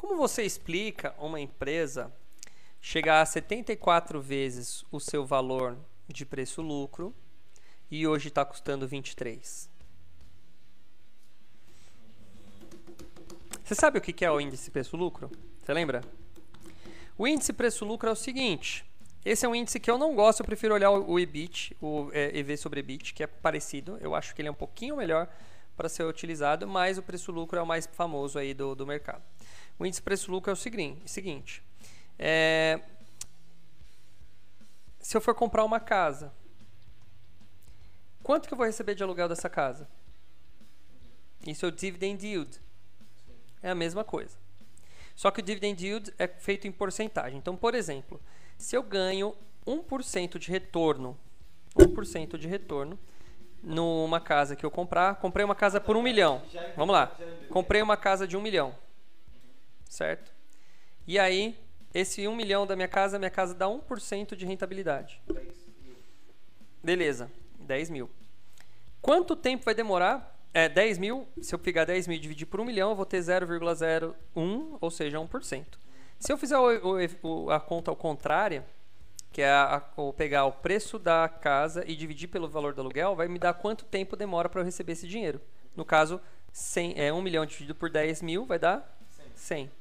Como 0.00 0.16
você 0.16 0.44
explica 0.44 1.14
uma 1.18 1.38
empresa 1.38 2.10
chegar 2.80 3.20
a 3.20 3.26
74 3.26 4.18
vezes 4.18 4.82
o 4.90 4.98
seu 4.98 5.26
valor 5.26 5.76
de 6.08 6.24
preço-lucro 6.24 7.14
e 7.90 8.06
hoje 8.06 8.28
está 8.28 8.42
custando 8.42 8.88
23? 8.88 9.68
Você 13.62 13.74
sabe 13.74 13.98
o 13.98 14.00
que 14.00 14.24
é 14.24 14.30
o 14.30 14.40
índice 14.40 14.70
preço-lucro? 14.70 15.30
Você 15.62 15.74
lembra? 15.74 16.00
O 17.18 17.28
índice 17.28 17.52
preço-lucro 17.52 18.08
é 18.08 18.12
o 18.12 18.16
seguinte. 18.16 18.86
Esse 19.22 19.44
é 19.44 19.48
um 19.50 19.54
índice 19.54 19.78
que 19.78 19.90
eu 19.90 19.98
não 19.98 20.14
gosto, 20.14 20.40
eu 20.40 20.46
prefiro 20.46 20.72
olhar 20.72 20.92
o 20.92 21.20
EBIT, 21.20 21.76
o 21.78 22.08
é, 22.14 22.38
EV 22.38 22.56
sobre 22.56 22.80
EBIT, 22.80 23.12
que 23.12 23.22
é 23.22 23.26
parecido. 23.26 23.98
Eu 24.00 24.14
acho 24.14 24.34
que 24.34 24.40
ele 24.40 24.48
é 24.48 24.50
um 24.50 24.54
pouquinho 24.54 24.96
melhor 24.96 25.28
para 25.76 25.90
ser 25.90 26.04
utilizado, 26.04 26.66
mas 26.66 26.96
o 26.96 27.02
preço-lucro 27.02 27.58
é 27.58 27.62
o 27.62 27.66
mais 27.66 27.86
famoso 27.86 28.38
aí 28.38 28.54
do, 28.54 28.74
do 28.74 28.86
mercado. 28.86 29.22
O 29.80 29.86
índice 29.86 30.02
preço-lucro 30.02 30.50
é 30.50 30.52
o 30.52 30.56
seguinte, 30.56 31.62
é, 32.18 32.78
se 34.98 35.16
eu 35.16 35.22
for 35.22 35.34
comprar 35.34 35.64
uma 35.64 35.80
casa, 35.80 36.30
quanto 38.22 38.46
que 38.46 38.52
eu 38.52 38.58
vou 38.58 38.66
receber 38.66 38.94
de 38.94 39.02
aluguel 39.02 39.26
dessa 39.26 39.48
casa? 39.48 39.88
Isso 41.46 41.64
é 41.64 41.68
o 41.70 41.72
dividend 41.72 42.22
yield 42.22 42.60
é 43.62 43.70
a 43.70 43.74
mesma 43.74 44.04
coisa. 44.04 44.36
Só 45.16 45.30
que 45.30 45.40
o 45.40 45.42
dividend 45.42 45.82
yield 45.82 46.12
é 46.18 46.28
feito 46.28 46.68
em 46.68 46.72
porcentagem. 46.72 47.38
Então, 47.38 47.56
por 47.56 47.74
exemplo, 47.74 48.20
se 48.58 48.76
eu 48.76 48.82
ganho 48.82 49.34
1% 49.66 50.38
de 50.38 50.50
retorno, 50.50 51.18
1% 51.74 52.36
de 52.36 52.46
retorno 52.46 52.98
numa 53.62 54.20
casa 54.20 54.54
que 54.54 54.64
eu 54.64 54.70
comprar, 54.70 55.14
comprei 55.16 55.42
uma 55.42 55.54
casa 55.54 55.80
por 55.80 55.96
1 55.96 56.02
milhão. 56.02 56.42
Vamos 56.76 56.92
lá. 56.92 57.16
Comprei 57.48 57.80
uma 57.80 57.96
casa 57.96 58.28
de 58.28 58.36
1 58.36 58.42
milhão. 58.42 58.74
Certo? 59.90 60.32
E 61.04 61.18
aí, 61.18 61.58
esse 61.92 62.26
1 62.26 62.34
milhão 62.36 62.64
da 62.64 62.76
minha 62.76 62.86
casa, 62.86 63.18
minha 63.18 63.30
casa 63.30 63.52
dá 63.52 63.66
1% 63.66 64.36
de 64.36 64.46
rentabilidade. 64.46 65.20
Beleza, 66.82 67.30
10 67.58 67.90
mil. 67.90 68.08
Quanto 69.02 69.34
tempo 69.34 69.64
vai 69.64 69.74
demorar 69.74 70.38
é, 70.54 70.68
10 70.68 70.98
mil, 70.98 71.26
se 71.42 71.52
eu 71.52 71.58
pegar 71.58 71.84
10 71.84 72.06
mil 72.06 72.16
e 72.16 72.20
dividir 72.20 72.46
por 72.46 72.60
1 72.60 72.64
milhão, 72.64 72.90
eu 72.90 72.96
vou 72.96 73.04
ter 73.04 73.18
0,01, 73.18 74.78
ou 74.80 74.90
seja, 74.90 75.18
1%. 75.18 75.66
Se 76.20 76.32
eu 76.32 76.38
fizer 76.38 76.56
o, 76.56 76.68
o, 77.22 77.50
a 77.50 77.58
conta 77.58 77.90
ao 77.90 77.96
contrário, 77.96 78.64
que 79.32 79.42
é 79.42 79.50
a, 79.50 79.76
a, 79.76 80.12
pegar 80.12 80.44
o 80.44 80.52
preço 80.52 81.00
da 81.00 81.28
casa 81.28 81.84
e 81.84 81.96
dividir 81.96 82.28
pelo 82.28 82.48
valor 82.48 82.74
do 82.74 82.80
aluguel, 82.80 83.16
vai 83.16 83.26
me 83.26 83.40
dar 83.40 83.54
quanto 83.54 83.84
tempo 83.84 84.16
demora 84.16 84.48
para 84.48 84.60
eu 84.60 84.64
receber 84.64 84.92
esse 84.92 85.08
dinheiro. 85.08 85.40
No 85.74 85.84
caso, 85.84 86.20
100, 86.52 86.94
é, 86.96 87.12
1 87.12 87.20
milhão 87.20 87.44
dividido 87.44 87.74
por 87.74 87.90
10 87.90 88.22
mil 88.22 88.46
vai 88.46 88.58
dar 88.58 88.96
100. 89.34 89.79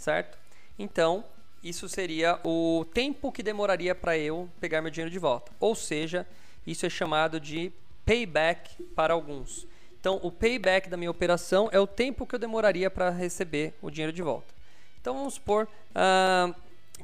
Certo? 0.00 0.38
Então, 0.78 1.22
isso 1.62 1.86
seria 1.86 2.40
o 2.42 2.86
tempo 2.94 3.30
que 3.30 3.42
demoraria 3.42 3.94
para 3.94 4.16
eu 4.16 4.48
pegar 4.58 4.80
meu 4.80 4.90
dinheiro 4.90 5.10
de 5.10 5.18
volta. 5.18 5.52
Ou 5.60 5.74
seja, 5.74 6.26
isso 6.66 6.86
é 6.86 6.88
chamado 6.88 7.38
de 7.38 7.70
payback 8.06 8.82
para 8.96 9.12
alguns. 9.12 9.66
Então, 10.00 10.18
o 10.22 10.32
payback 10.32 10.88
da 10.88 10.96
minha 10.96 11.10
operação 11.10 11.68
é 11.70 11.78
o 11.78 11.86
tempo 11.86 12.26
que 12.26 12.34
eu 12.34 12.38
demoraria 12.38 12.90
para 12.90 13.10
receber 13.10 13.74
o 13.82 13.90
dinheiro 13.90 14.10
de 14.10 14.22
volta. 14.22 14.54
Então, 14.98 15.12
vamos 15.12 15.34
supor 15.34 15.68
uh, 15.90 16.54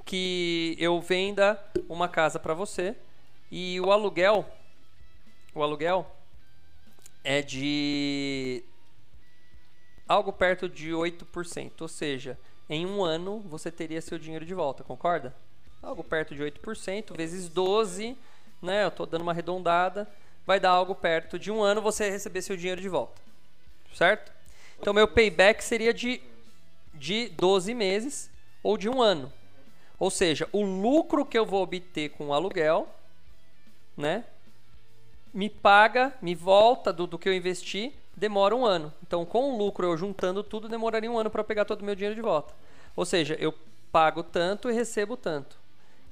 que 0.07 0.75
eu 0.79 0.99
venda 1.03 1.63
uma 1.91 2.09
casa 2.09 2.39
para 2.39 2.55
você 2.55 2.97
e 3.53 3.79
o 3.79 3.93
aluguel, 3.93 4.51
o 5.55 5.63
aluguel 5.63 6.11
é 7.23 7.43
de 7.43 8.65
algo 10.09 10.33
perto 10.33 10.67
de 10.67 10.93
8%, 10.93 11.73
ou 11.83 11.89
seja, 11.89 12.39
em 12.69 12.87
um 12.87 13.05
ano 13.05 13.41
você 13.41 13.71
teria 13.71 14.01
seu 14.01 14.19
dinheiro 14.19 14.45
de 14.45 14.55
volta, 14.55 14.85
concorda? 14.85 15.35
Algo 15.83 16.03
perto 16.03 16.35
de 16.35 16.43
8% 16.43 17.17
vezes 17.17 17.49
12, 17.49 18.17
né? 18.61 18.85
Eu 18.85 18.89
estou 18.89 19.07
dando 19.07 19.23
uma 19.23 19.33
arredondada 19.33 20.09
vai 20.47 20.61
dar 20.61 20.71
algo 20.71 20.95
perto 20.95 21.39
de 21.39 21.51
um 21.51 21.63
ano 21.63 21.83
você 21.83 22.09
receber 22.09 22.41
seu 22.41 22.57
dinheiro 22.57 22.81
de 22.81 22.89
volta. 22.89 23.21
Certo? 23.93 24.33
Então, 24.79 24.95
meu 24.95 25.09
payback 25.09 25.65
seria 25.65 25.93
de, 25.93 26.21
de 26.95 27.29
12 27.31 27.75
meses 27.75 28.31
ou 28.63 28.79
de 28.79 28.89
um 28.89 29.03
ano. 29.03 29.33
Ou 29.99 30.11
seja, 30.11 30.49
o 30.53 30.63
lucro 30.63 31.25
que 31.25 31.37
eu 31.37 31.45
vou 31.45 31.63
obter 31.63 32.11
com 32.11 32.29
o 32.29 32.35
aluguel, 32.35 32.89
né? 33.97 34.25
Me 35.33 35.51
paga, 35.51 36.15
me 36.23 36.35
volta 36.35 36.93
do, 36.93 37.07
do 37.07 37.19
que 37.19 37.29
eu 37.29 37.35
investi, 37.35 37.93
demora 38.17 38.57
um 38.57 38.65
ano. 38.65 38.93
Então, 39.07 39.25
com 39.25 39.53
o 39.53 39.59
lucro, 39.59 39.87
eu 39.87 39.97
juntando 39.97 40.43
tudo, 40.43 40.69
demoraria 40.69 41.11
um 41.11 41.19
ano 41.19 41.31
para 41.31 41.45
pegar 41.45 41.65
todo 41.65 41.83
o 41.83 41.85
meu 41.85 41.95
dinheiro 41.95 42.15
de 42.15 42.23
volta. 42.23 42.55
Ou 42.97 43.05
seja, 43.05 43.37
eu 43.39 43.55
pago 43.93 44.23
tanto 44.23 44.71
e 44.71 44.73
recebo 44.73 45.17
tanto. 45.17 45.57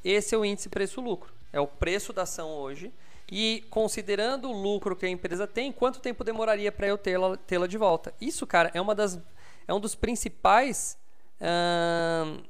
Esse 0.04 0.34
é 0.34 0.38
o 0.38 0.44
índice 0.44 0.68
preço-lucro. 0.68 1.32
É 1.52 1.58
o 1.58 1.66
preço 1.66 2.12
da 2.12 2.22
ação 2.22 2.50
hoje 2.50 2.92
e 3.30 3.64
considerando 3.70 4.50
o 4.50 4.52
lucro 4.52 4.94
que 4.94 5.06
a 5.06 5.08
empresa 5.08 5.46
tem, 5.46 5.72
quanto 5.72 6.00
tempo 6.00 6.22
demoraria 6.22 6.70
para 6.70 6.86
eu 6.86 6.98
tê-la 6.98 7.36
tê 7.36 7.56
de 7.66 7.78
volta? 7.78 8.12
Isso, 8.20 8.46
cara, 8.46 8.70
é 8.74 8.80
uma 8.80 8.94
das 8.94 9.18
é 9.66 9.72
um 9.72 9.80
dos 9.80 9.94
principais 9.94 10.98
hum, 11.40 12.42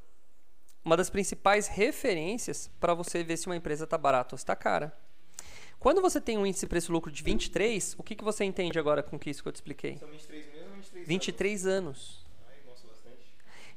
uma 0.85 0.97
das 0.97 1.09
principais 1.09 1.67
referências 1.67 2.71
para 2.79 2.93
você 2.93 3.23
ver 3.23 3.37
se 3.37 3.47
uma 3.47 3.57
empresa 3.57 3.85
está 3.85 3.97
barata 3.97 4.35
ou 4.35 4.37
está 4.37 4.55
cara. 4.55 4.93
Quando 5.85 6.01
você 6.01 6.19
tem 6.19 6.39
um 6.39 6.47
índice 6.47 6.67
preço-lucro 6.67 7.13
de 7.13 7.23
23, 7.23 7.95
o 7.99 8.03
que, 8.03 8.17
que 8.17 8.25
você 8.25 8.43
entende 8.43 8.79
agora 8.79 9.03
com 9.03 9.21
isso 9.27 9.43
que 9.43 9.49
eu 9.51 9.53
te 9.53 9.57
expliquei? 9.57 9.99
São 9.99 10.09
23 10.09 10.47
meses 10.47 10.63
ou 10.63 10.75
23, 10.77 11.07
23 11.07 11.67
anos? 11.67 11.77
anos. 11.77 12.27
Ai, 12.49 12.57
nossa, 12.67 12.87
bastante. 12.87 13.19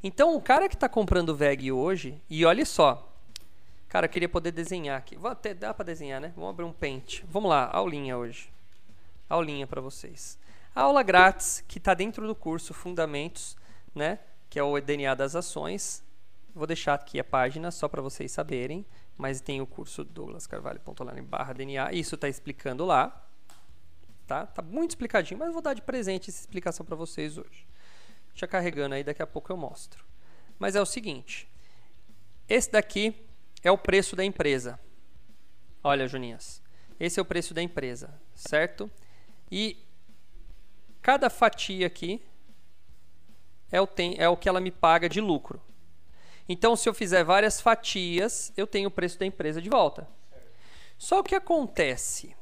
Então, 0.02 0.34
o 0.34 0.42
cara 0.42 0.70
que 0.70 0.76
está 0.76 0.88
comprando 0.88 1.36
VEG 1.36 1.70
hoje, 1.70 2.18
e 2.30 2.46
olha 2.46 2.66
só, 2.66 3.14
Cara, 3.90 4.06
eu 4.06 4.10
queria 4.10 4.30
poder 4.30 4.54
desenhar 4.54 4.98
aqui. 4.98 5.18
Vou 5.18 5.30
até, 5.30 5.54
dá 5.54 5.74
para 5.74 5.84
desenhar, 5.84 6.22
né? 6.22 6.32
Vamos 6.34 6.52
abrir 6.52 6.64
um 6.64 6.72
pente. 6.72 7.26
Vamos 7.30 7.50
lá, 7.50 7.70
aulinha 7.74 8.18
hoje. 8.18 8.50
Aulinha 9.28 9.68
para 9.68 9.82
vocês. 9.82 10.40
A 10.74 10.84
aula 10.84 11.04
grátis 11.04 11.62
que 11.68 11.78
está 11.78 11.94
dentro 11.94 12.26
do 12.26 12.34
curso 12.34 12.74
Fundamentos, 12.74 13.58
né? 13.94 14.20
Que 14.50 14.58
é 14.58 14.64
o 14.64 14.80
DNA 14.80 15.14
das 15.14 15.36
ações. 15.36 16.02
Vou 16.56 16.66
deixar 16.66 16.94
aqui 16.94 17.20
a 17.20 17.24
página 17.24 17.70
só 17.70 17.90
para 17.90 18.02
vocês 18.02 18.32
saberem. 18.32 18.86
Mas 19.18 19.42
tem 19.42 19.62
o 19.62 19.66
curso 19.66 20.04
douglascarvalho.online 20.04 21.22
barra 21.22 21.54
DNA. 21.54 21.92
Isso 21.94 22.16
está 22.16 22.30
explicando 22.30 22.86
lá. 22.86 23.26
Tá? 24.28 24.46
Tá 24.46 24.62
muito 24.62 24.92
explicadinho, 24.92 25.40
mas 25.40 25.54
vou 25.54 25.62
dar 25.62 25.74
de 25.74 25.82
presente 25.82 26.30
essa 26.30 26.42
explicação 26.42 26.86
para 26.86 26.96
vocês 26.96 27.38
hoje. 27.38 27.66
Já 28.36 28.46
carregando 28.46 28.94
aí, 28.94 29.04
daqui 29.04 29.22
a 29.22 29.28
pouco 29.28 29.52
eu 29.52 29.58
mostro. 29.58 30.06
Mas 30.60 30.76
é 30.76 30.82
o 30.82 30.86
seguinte. 30.86 31.50
Esse 32.48 32.72
daqui 32.72 33.16
é 33.64 33.72
o 33.72 33.78
preço 33.78 34.16
da 34.16 34.24
empresa. 34.24 34.80
Olha, 35.84 36.08
Juninhas, 36.08 36.62
esse 37.00 37.20
é 37.20 37.22
o 37.22 37.26
preço 37.26 37.54
da 37.54 37.62
empresa, 37.62 38.14
certo? 38.36 38.92
E 39.52 39.78
cada 41.02 41.30
fatia 41.30 41.88
aqui 41.88 42.22
é 43.72 43.80
o, 43.80 43.88
tem, 43.88 44.16
é 44.18 44.28
o 44.28 44.38
que 44.38 44.50
ela 44.50 44.60
me 44.60 44.72
paga 44.72 45.08
de 45.08 45.22
lucro. 45.22 45.62
Então, 46.50 46.76
se 46.76 46.88
eu 46.88 46.94
fizer 46.94 47.24
várias 47.24 47.60
fatias, 47.60 48.54
eu 48.56 48.66
tenho 48.66 48.88
o 48.88 48.92
preço 48.92 49.20
da 49.20 49.26
empresa 49.26 49.62
de 49.62 49.70
volta. 49.70 50.08
Só 50.98 51.20
o 51.20 51.24
que 51.24 51.36
acontece? 51.36 52.36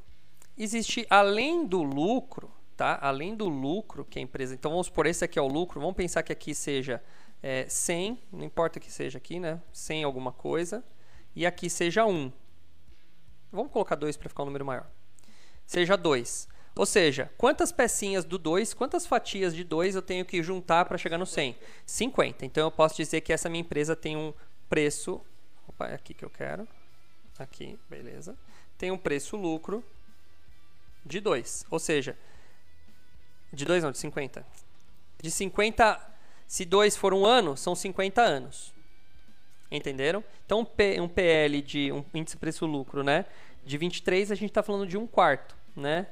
Existe, 0.56 1.06
além 1.10 1.66
do 1.66 1.82
lucro, 1.82 2.50
tá? 2.76 2.98
além 3.02 3.34
do 3.34 3.48
lucro 3.48 4.04
que 4.04 4.18
a 4.18 4.22
empresa... 4.22 4.54
Então, 4.54 4.70
vamos 4.70 4.88
por 4.88 5.06
esse 5.06 5.24
aqui 5.24 5.38
é 5.38 5.42
o 5.42 5.48
lucro. 5.48 5.80
Vamos 5.80 5.96
pensar 5.96 6.22
que 6.22 6.32
aqui 6.32 6.54
seja 6.54 7.02
é, 7.42 7.68
100, 7.68 8.18
não 8.32 8.44
importa 8.44 8.80
que 8.80 8.90
seja 8.90 9.18
aqui, 9.18 9.38
né? 9.40 9.60
100 9.72 10.04
alguma 10.04 10.32
coisa. 10.32 10.84
E 11.34 11.44
aqui 11.44 11.68
seja 11.68 12.06
1. 12.06 12.32
Vamos 13.52 13.72
colocar 13.72 13.96
2 13.96 14.16
para 14.16 14.28
ficar 14.28 14.42
um 14.42 14.46
número 14.46 14.64
maior. 14.64 14.86
Seja 15.66 15.96
2. 15.96 16.48
Ou 16.76 16.84
seja, 16.84 17.32
quantas 17.38 17.72
pecinhas 17.72 18.22
do 18.22 18.36
2, 18.36 18.74
quantas 18.74 19.06
fatias 19.06 19.54
de 19.54 19.64
2 19.64 19.94
eu 19.94 20.02
tenho 20.02 20.26
que 20.26 20.42
juntar 20.42 20.84
para 20.84 20.98
chegar 20.98 21.16
no 21.16 21.24
100? 21.24 21.56
50. 21.86 22.44
Então 22.44 22.66
eu 22.66 22.70
posso 22.70 22.94
dizer 22.96 23.22
que 23.22 23.32
essa 23.32 23.48
minha 23.48 23.62
empresa 23.62 23.96
tem 23.96 24.14
um 24.14 24.34
preço. 24.68 25.22
Opa, 25.66 25.86
é 25.88 25.94
aqui 25.94 26.12
que 26.12 26.22
eu 26.22 26.28
quero. 26.28 26.68
Aqui, 27.38 27.78
beleza. 27.88 28.36
Tem 28.76 28.90
um 28.90 28.98
preço-lucro 28.98 29.82
de 31.04 31.18
2. 31.18 31.64
Ou 31.70 31.78
seja, 31.78 32.14
de 33.50 33.64
2 33.64 33.82
não, 33.82 33.90
de 33.90 33.98
50. 33.98 34.46
De 35.22 35.30
50, 35.30 35.98
se 36.46 36.66
2 36.66 36.94
for 36.94 37.14
um 37.14 37.24
ano, 37.24 37.56
são 37.56 37.74
50 37.74 38.20
anos. 38.20 38.74
Entenderam? 39.70 40.22
Então, 40.44 40.60
um, 40.60 40.64
P, 40.64 41.00
um 41.00 41.08
PL 41.08 41.62
de 41.62 41.90
um 41.90 42.04
índice 42.12 42.36
preço-lucro, 42.36 43.02
né? 43.02 43.24
De 43.64 43.78
23, 43.78 44.30
a 44.30 44.34
gente 44.34 44.50
está 44.50 44.62
falando 44.62 44.86
de 44.86 44.98
um 44.98 45.06
quarto, 45.06 45.56
né? 45.74 46.06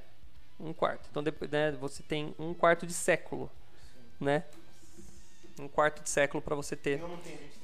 Um 0.58 0.73
quarto. 0.73 1.08
Então 1.11 1.23
depois, 1.23 1.50
né, 1.50 1.73
você 1.73 2.02
tem 2.02 2.34
um 2.38 2.54
quarto 2.54 2.87
de 2.87 2.92
século, 2.92 3.50
Sim. 4.18 4.25
né? 4.25 4.44
Um 5.58 5.68
quarto 5.68 6.02
de 6.02 6.11
século 6.11 6.42
para 6.42 6.56
você 6.56 6.75
ter 6.75 7.00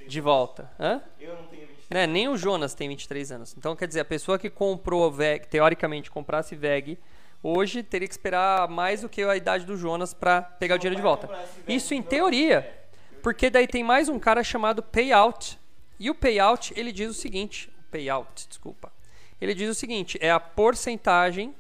de 0.07 0.21
volta. 0.21 0.71
Hã? 0.79 1.03
Eu 1.19 1.35
não 1.35 1.47
tenho 1.47 1.67
23 1.67 1.91
né? 1.91 2.07
Nem 2.07 2.29
o 2.29 2.37
Jonas 2.37 2.73
tem 2.73 2.89
23 2.89 3.33
anos. 3.33 3.55
Então, 3.59 3.75
quer 3.75 3.89
dizer, 3.89 4.01
a 4.01 4.05
pessoa 4.05 4.39
que 4.39 4.49
comprou 4.49 5.11
VEG, 5.11 5.49
teoricamente 5.49 6.09
comprasse 6.09 6.55
VEG, 6.55 6.97
hoje 7.43 7.83
teria 7.83 8.07
que 8.07 8.15
esperar 8.15 8.69
mais 8.69 9.01
do 9.01 9.09
que 9.09 9.23
a 9.23 9.37
idade 9.37 9.67
do 9.67 9.77
Jonas 9.77 10.15
para 10.15 10.41
pegar 10.41 10.77
o 10.77 10.79
dinheiro 10.79 10.97
de 10.97 11.03
volta. 11.03 11.29
Isso 11.67 11.93
em 11.93 12.01
teoria. 12.01 12.59
É, 12.59 12.81
porque 13.23 13.51
daí 13.51 13.67
tem 13.67 13.83
mais 13.83 14.09
um 14.09 14.19
cara 14.19 14.45
chamado 14.45 14.83
payout. 14.83 15.59
E 15.99 16.09
o 16.09 16.15
payout, 16.15 16.73
ele 16.77 16.93
diz 16.93 17.11
o 17.11 17.15
seguinte, 17.15 17.71
payout, 17.91 18.47
desculpa. 18.49 18.93
Ele 19.41 19.53
diz 19.53 19.69
o 19.69 19.75
seguinte, 19.75 20.17
é 20.21 20.31
a 20.31 20.39
porcentagem 20.39 21.55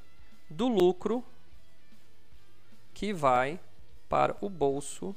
do 0.50 0.66
lucro 0.66 1.24
que 2.92 3.12
vai 3.12 3.58
para 4.08 4.36
o 4.40 4.50
bolso 4.50 5.14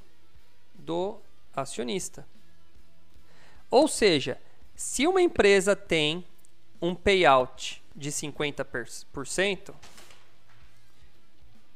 do 0.76 1.20
acionista. 1.54 2.26
Ou 3.70 3.88
seja, 3.88 4.40
se 4.76 5.08
uma 5.08 5.22
empresa 5.22 5.76
tem 5.76 6.26
um 6.80 6.94
payout 6.94 7.84
de 7.96 8.12
50%, 8.12 9.74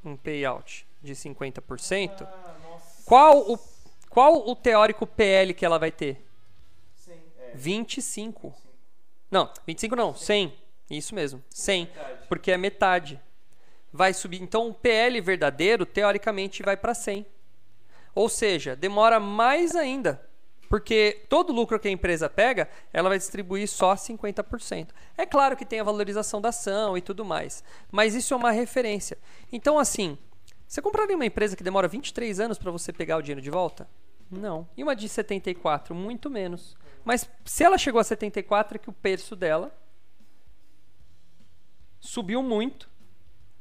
um 0.06 0.16
payout 0.16 0.86
de 1.02 1.14
50%, 1.14 2.22
ah, 2.22 2.56
qual, 3.04 3.52
o, 3.52 3.60
qual 4.10 4.48
o 4.48 4.56
teórico 4.56 5.08
PL 5.08 5.54
que 5.54 5.66
ela 5.66 5.80
vai 5.80 5.92
ter? 5.92 6.24
100, 6.96 7.16
é. 7.40 7.52
25. 7.56 8.54
Não, 9.32 9.52
25 9.66 9.96
não, 9.96 10.14
100. 10.14 10.54
Isso 10.90 11.16
mesmo, 11.16 11.44
100. 11.50 11.90
Porque 12.30 12.52
é 12.52 12.58
metade 12.58 13.20
vai 13.98 14.14
subir. 14.14 14.42
Então, 14.42 14.70
o 14.70 14.74
PL 14.74 15.20
verdadeiro, 15.20 15.84
teoricamente, 15.86 16.62
vai 16.62 16.78
para 16.78 16.94
100. 16.94 17.26
Ou 18.14 18.30
seja, 18.30 18.76
demora 18.76 19.20
mais 19.20 19.76
ainda. 19.76 20.24
Porque 20.70 21.26
todo 21.28 21.52
lucro 21.52 21.80
que 21.80 21.88
a 21.88 21.92
empresa 21.92 22.30
pega, 22.30 22.70
ela 22.94 23.10
vai 23.10 23.18
distribuir 23.18 23.68
só 23.68 23.96
50%. 23.96 24.90
É 25.18 25.26
claro 25.26 25.58
que 25.58 25.66
tem 25.66 25.80
a 25.80 25.84
valorização 25.84 26.40
da 26.40 26.50
ação 26.50 26.96
e 26.96 27.02
tudo 27.02 27.26
mais. 27.26 27.64
Mas 27.92 28.14
isso 28.14 28.34
é 28.34 28.38
uma 28.38 28.52
referência. 28.52 29.18
Então, 29.52 29.80
assim, 29.80 30.18
você 30.68 30.80
compraria 30.80 31.16
uma 31.16 31.26
empresa 31.26 31.56
que 31.56 31.64
demora 31.64 31.88
23 31.88 32.40
anos 32.40 32.60
para 32.60 32.70
você 32.70 32.94
pegar 32.94 33.18
o 33.18 33.22
dinheiro 33.22 33.42
de 33.42 33.50
volta? 33.50 33.90
Não. 34.30 34.68
E 34.78 34.84
uma 34.84 34.96
de 34.96 35.10
74? 35.10 35.96
Muito 35.96 36.30
menos. 36.30 36.78
Mas 37.04 37.28
se 37.46 37.64
ela 37.64 37.78
chegou 37.80 38.00
a 38.00 38.04
74, 38.04 38.76
é 38.76 38.80
que 38.80 38.90
o 38.90 38.94
preço 38.94 39.36
dela 39.36 39.76
subiu 42.00 42.44
muito 42.44 42.96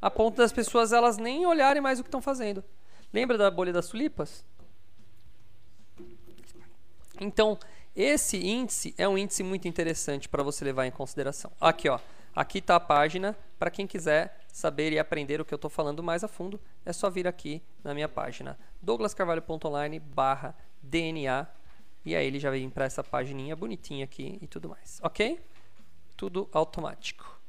a 0.07 0.11
ponto 0.11 0.37
das 0.37 0.53
pessoas 0.53 0.93
elas 0.93 1.19
nem 1.19 1.45
olharem 1.45 1.83
mais 1.83 1.99
o 1.99 2.05
que 2.05 2.09
estão 2.09 2.23
fazendo. 2.23 2.63
Lembra 3.13 3.37
da 3.37 3.51
bolha 3.51 3.73
das 3.73 3.89
tulipas? 3.89 4.45
Então, 7.21 7.59
esse 7.95 8.37
índice 8.37 8.95
é 8.97 9.09
um 9.09 9.19
índice 9.19 9.43
muito 9.43 9.67
interessante 9.67 10.29
para 10.29 10.45
você 10.45 10.65
levar 10.65 10.87
em 10.87 10.93
consideração. 10.93 11.51
Aqui, 11.61 11.89
ó, 11.89 11.99
aqui 12.37 12.59
está 12.59 12.77
a 12.77 12.81
página. 12.81 13.37
Para 13.59 13.69
quem 13.69 13.85
quiser 13.85 14.39
saber 14.47 14.93
e 14.93 14.99
aprender 14.99 15.41
o 15.41 15.45
que 15.45 15.53
eu 15.53 15.57
estou 15.57 15.71
falando 15.71 16.05
mais 16.05 16.23
a 16.23 16.29
fundo, 16.29 16.61
é 16.85 16.93
só 16.93 17.11
vir 17.11 17.27
aqui 17.27 17.61
na 17.83 17.93
minha 17.93 18.09
página 18.09 18.57
douglascarvalho.online 18.81 19.99
barra 19.99 20.55
DNA 20.83 21.49
e 22.05 22.15
aí 22.15 22.25
ele 22.25 22.39
já 22.39 22.53
vem 22.53 22.71
para 22.71 22.85
essa 22.85 23.03
pagininha 23.03 23.57
bonitinha 23.57 24.05
aqui 24.05 24.39
e 24.41 24.47
tudo 24.47 24.69
mais, 24.69 25.01
ok? 25.03 25.41
Tudo 26.17 26.49
automático. 26.53 27.41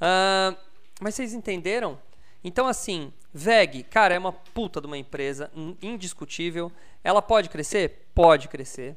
Uh, 0.00 0.67
mas 1.00 1.14
vocês 1.14 1.32
entenderam? 1.32 1.98
Então, 2.42 2.66
assim, 2.66 3.12
VEG, 3.32 3.82
cara, 3.84 4.14
é 4.14 4.18
uma 4.18 4.32
puta 4.32 4.80
de 4.80 4.86
uma 4.86 4.96
empresa, 4.96 5.50
indiscutível. 5.82 6.70
Ela 7.02 7.20
pode 7.20 7.48
crescer? 7.48 8.08
Pode 8.14 8.48
crescer. 8.48 8.96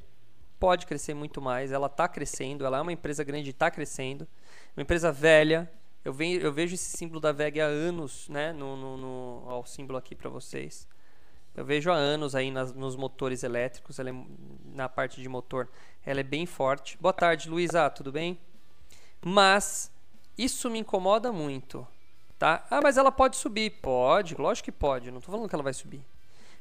Pode 0.60 0.86
crescer 0.86 1.14
muito 1.14 1.42
mais. 1.42 1.72
Ela 1.72 1.88
está 1.88 2.08
crescendo. 2.08 2.66
Ela 2.66 2.78
é 2.78 2.82
uma 2.82 2.94
empresa 2.94 3.24
grande 3.24 3.50
e 3.50 3.52
está 3.52 3.72
crescendo. 3.72 4.28
Uma 4.78 4.84
empresa 4.84 5.12
velha. 5.12 5.72
Eu, 6.06 6.16
eu 6.20 6.54
vejo 6.54 6.76
esse 6.76 6.98
símbolo 6.98 7.20
da 7.20 7.32
VEG 7.32 7.62
há 7.62 7.66
anos, 7.66 8.30
né? 8.30 8.54
No, 8.54 8.76
no, 8.76 8.98
no 8.98 9.44
ó, 9.48 9.60
o 9.62 9.66
símbolo 9.66 9.98
aqui 9.98 10.16
para 10.16 10.30
vocês. 10.30 10.88
Eu 11.56 11.66
vejo 11.66 11.92
há 11.92 11.96
anos 11.96 12.36
aí 12.36 12.50
nas, 12.50 12.74
nos 12.74 12.96
motores 12.96 13.44
elétricos. 13.44 14.00
Ela 14.00 14.12
é, 14.12 14.14
na 14.66 14.88
parte 14.88 15.22
de 15.22 15.28
motor, 15.28 15.68
ela 16.06 16.20
é 16.20 16.24
bem 16.24 16.46
forte. 16.46 16.98
Boa 17.02 17.14
tarde, 17.14 17.50
Luísa. 17.50 17.90
Tudo 17.90 18.12
bem? 18.12 18.40
Mas 19.24 19.92
isso 20.44 20.70
me 20.70 20.80
incomoda 20.80 21.32
muito. 21.32 21.88
Tá? 22.38 22.66
Ah, 22.70 22.82
mas 22.82 22.98
ela 22.98 23.12
pode 23.12 23.38
subir. 23.38 23.70
Pode, 23.82 24.36
lógico 24.36 24.66
que 24.66 24.72
pode. 24.72 25.12
Não 25.12 25.20
estou 25.20 25.32
falando 25.32 25.48
que 25.50 25.56
ela 25.56 25.64
vai 25.64 25.74
subir. 25.74 26.04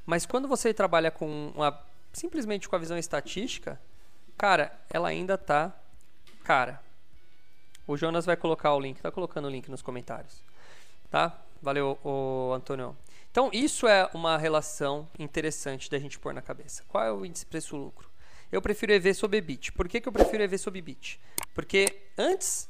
Mas 0.05 0.27
quando 0.27 0.47
você 0.47 0.75
trabalha 0.75 1.11
com 1.11 1.53
uma, 1.55 1.83
simplesmente 2.13 2.69
com 2.69 2.77
a 2.77 2.79
visão 2.79 2.99
estatística, 2.99 3.81
cara, 4.37 4.73
ela 4.91 5.09
ainda 5.09 5.35
está 5.35 5.75
cara. 6.45 6.81
O 7.87 7.97
Jonas 7.97 8.27
vai 8.27 8.37
colocar 8.37 8.75
o 8.75 8.81
link, 8.81 8.97
está 8.97 9.11
colocando 9.11 9.47
o 9.47 9.51
link 9.51 9.71
nos 9.71 9.83
comentários. 9.83 10.43
Tá? 11.11 11.37
Valeu, 11.63 11.99
o 12.05 12.53
Antônio. 12.55 12.97
Então, 13.31 13.51
isso 13.53 13.87
é 13.87 14.09
uma 14.13 14.37
relação 14.39 15.09
interessante 15.19 15.91
da 15.91 15.99
gente 15.99 16.19
pôr 16.19 16.35
na 16.35 16.43
cabeça. 16.43 16.85
Qual 16.89 17.05
é 17.05 17.13
o 17.13 17.25
índice 17.25 17.47
preço-lucro? 17.47 18.09
Eu 18.51 18.61
prefiro 18.61 18.93
EV 18.93 19.15
sobre 19.15 19.39
EBIT. 19.39 19.73
Por 19.73 19.89
que, 19.89 20.01
que 20.01 20.09
eu 20.09 20.13
prefiro 20.13 20.43
EV 20.43 20.59
sobre 20.59 20.81
EBIT? 20.81 21.21
Porque 21.55 22.03
antes 22.19 22.69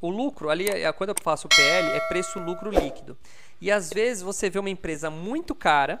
o 0.00 0.10
lucro, 0.10 0.50
ali, 0.50 0.68
é, 0.68 0.90
quando 0.92 1.10
eu 1.10 1.16
faço 1.22 1.46
o 1.46 1.50
PL, 1.50 1.88
é 1.88 2.00
preço-lucro 2.08 2.70
líquido. 2.70 3.16
E 3.60 3.70
às 3.70 3.90
vezes 3.90 4.22
você 4.22 4.48
vê 4.48 4.58
uma 4.58 4.70
empresa 4.70 5.10
muito 5.10 5.54
cara, 5.54 6.00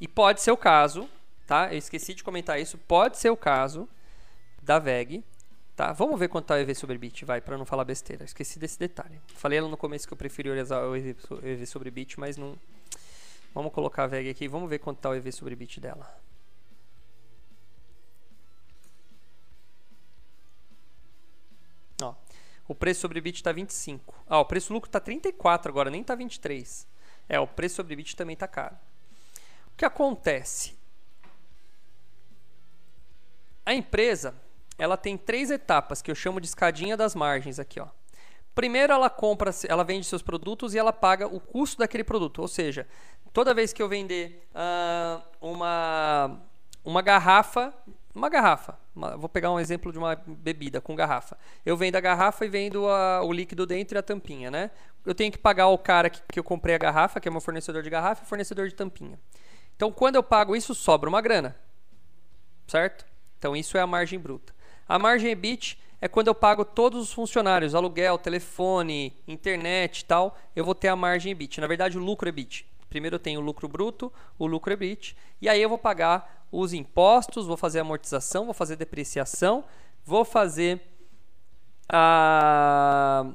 e 0.00 0.06
pode 0.06 0.40
ser 0.40 0.52
o 0.52 0.56
caso, 0.56 1.08
tá? 1.46 1.72
Eu 1.72 1.78
esqueci 1.78 2.14
de 2.14 2.22
comentar 2.22 2.60
isso, 2.60 2.78
pode 2.78 3.18
ser 3.18 3.30
o 3.30 3.36
caso 3.36 3.88
da 4.62 4.78
VEG, 4.78 5.24
tá? 5.74 5.92
Vamos 5.92 6.18
ver 6.18 6.28
quanto 6.28 6.44
está 6.44 6.54
o 6.54 6.58
EV 6.58 6.74
sobre 6.74 6.98
BIT, 6.98 7.24
vai, 7.24 7.40
para 7.40 7.58
não 7.58 7.66
falar 7.66 7.84
besteira. 7.84 8.24
Esqueci 8.24 8.58
desse 8.58 8.78
detalhe. 8.78 9.20
Falei 9.34 9.60
no 9.60 9.76
começo 9.76 10.06
que 10.06 10.12
eu 10.12 10.16
preferi 10.16 10.50
usar 10.50 10.82
o 10.82 10.94
EV 10.96 11.66
sobre 11.66 11.90
BIT, 11.90 12.20
mas 12.20 12.36
não... 12.36 12.56
Vamos 13.54 13.72
colocar 13.72 14.04
a 14.04 14.06
VEG 14.06 14.30
aqui, 14.30 14.46
vamos 14.46 14.68
ver 14.68 14.78
quanto 14.78 14.98
está 14.98 15.08
o 15.10 15.14
EV 15.14 15.32
sobre 15.32 15.56
BIT 15.56 15.80
dela. 15.80 16.16
Ó, 22.02 22.14
o 22.68 22.74
preço 22.74 23.00
sobre 23.00 23.20
bit 23.20 23.36
está 23.36 23.50
25. 23.50 24.14
Ah, 24.28 24.38
o 24.38 24.44
preço 24.44 24.72
lucro 24.74 24.88
está 24.88 25.00
34 25.00 25.72
agora, 25.72 25.90
nem 25.90 26.02
está 26.02 26.14
23. 26.14 26.86
É, 27.26 27.40
o 27.40 27.46
preço 27.46 27.76
sobre 27.76 27.96
bit 27.96 28.14
também 28.14 28.34
está 28.34 28.46
caro. 28.46 28.76
O 29.72 29.76
que 29.76 29.86
acontece? 29.86 30.76
A 33.64 33.72
empresa, 33.72 34.34
ela 34.78 34.96
tem 34.98 35.16
três 35.16 35.50
etapas 35.50 36.02
que 36.02 36.10
eu 36.10 36.14
chamo 36.14 36.40
de 36.40 36.46
escadinha 36.46 36.96
das 36.96 37.14
margens 37.14 37.58
aqui, 37.58 37.80
ó. 37.80 37.88
Primeiro 38.54 38.92
ela 38.92 39.08
compra, 39.08 39.50
ela 39.68 39.84
vende 39.84 40.04
seus 40.04 40.20
produtos 40.20 40.74
e 40.74 40.78
ela 40.78 40.92
paga 40.92 41.26
o 41.26 41.38
custo 41.38 41.78
daquele 41.78 42.02
produto. 42.02 42.40
Ou 42.42 42.48
seja, 42.48 42.88
toda 43.32 43.54
vez 43.54 43.72
que 43.72 43.80
eu 43.80 43.88
vender 43.88 44.48
uh, 44.52 45.22
uma, 45.40 46.40
uma 46.84 47.00
garrafa 47.00 47.72
uma 48.18 48.28
garrafa. 48.28 48.78
Uma, 48.94 49.16
vou 49.16 49.28
pegar 49.28 49.50
um 49.50 49.58
exemplo 49.58 49.90
de 49.90 49.98
uma 49.98 50.16
bebida 50.16 50.80
com 50.80 50.94
garrafa. 50.94 51.38
Eu 51.64 51.76
vendo 51.76 51.96
a 51.96 52.00
garrafa 52.00 52.44
e 52.44 52.48
vendo 52.48 52.86
a, 52.88 53.22
o 53.22 53.32
líquido 53.32 53.64
dentro 53.64 53.96
e 53.96 53.98
a 53.98 54.02
tampinha, 54.02 54.50
né? 54.50 54.70
Eu 55.06 55.14
tenho 55.14 55.32
que 55.32 55.38
pagar 55.38 55.68
o 55.68 55.78
cara 55.78 56.10
que, 56.10 56.20
que 56.30 56.38
eu 56.38 56.44
comprei 56.44 56.74
a 56.74 56.78
garrafa, 56.78 57.20
que 57.20 57.28
é 57.28 57.30
meu 57.30 57.40
fornecedor 57.40 57.82
de 57.82 57.88
garrafa, 57.88 58.24
e 58.24 58.26
fornecedor 58.26 58.68
de 58.68 58.74
tampinha. 58.74 59.18
Então, 59.74 59.90
quando 59.90 60.16
eu 60.16 60.22
pago 60.22 60.54
isso, 60.54 60.74
sobra 60.74 61.08
uma 61.08 61.20
grana. 61.20 61.56
Certo? 62.66 63.06
Então, 63.38 63.56
isso 63.56 63.78
é 63.78 63.80
a 63.80 63.86
margem 63.86 64.18
bruta. 64.18 64.52
A 64.86 64.98
margem 64.98 65.30
EBIT 65.30 65.78
é 66.00 66.08
quando 66.08 66.28
eu 66.28 66.34
pago 66.34 66.64
todos 66.64 67.00
os 67.00 67.12
funcionários, 67.12 67.74
aluguel, 67.74 68.18
telefone, 68.18 69.16
internet 69.26 70.00
e 70.00 70.04
tal, 70.04 70.36
eu 70.54 70.64
vou 70.64 70.74
ter 70.74 70.88
a 70.88 70.96
margem 70.96 71.32
EBIT. 71.32 71.60
Na 71.60 71.66
verdade, 71.66 71.96
o 71.96 72.00
lucro 72.00 72.28
EBIT. 72.28 72.66
Primeiro 72.88 73.16
eu 73.16 73.20
tenho 73.20 73.40
o 73.40 73.42
lucro 73.42 73.68
bruto, 73.68 74.12
o 74.38 74.46
lucro 74.46 74.72
EBIT, 74.72 75.16
e 75.40 75.48
aí 75.48 75.60
eu 75.60 75.68
vou 75.68 75.78
pagar 75.78 76.37
os 76.50 76.72
impostos, 76.72 77.46
vou 77.46 77.56
fazer 77.56 77.80
amortização, 77.80 78.44
vou 78.44 78.54
fazer 78.54 78.76
depreciação, 78.76 79.64
vou 80.04 80.24
fazer 80.24 80.80
a... 81.88 83.26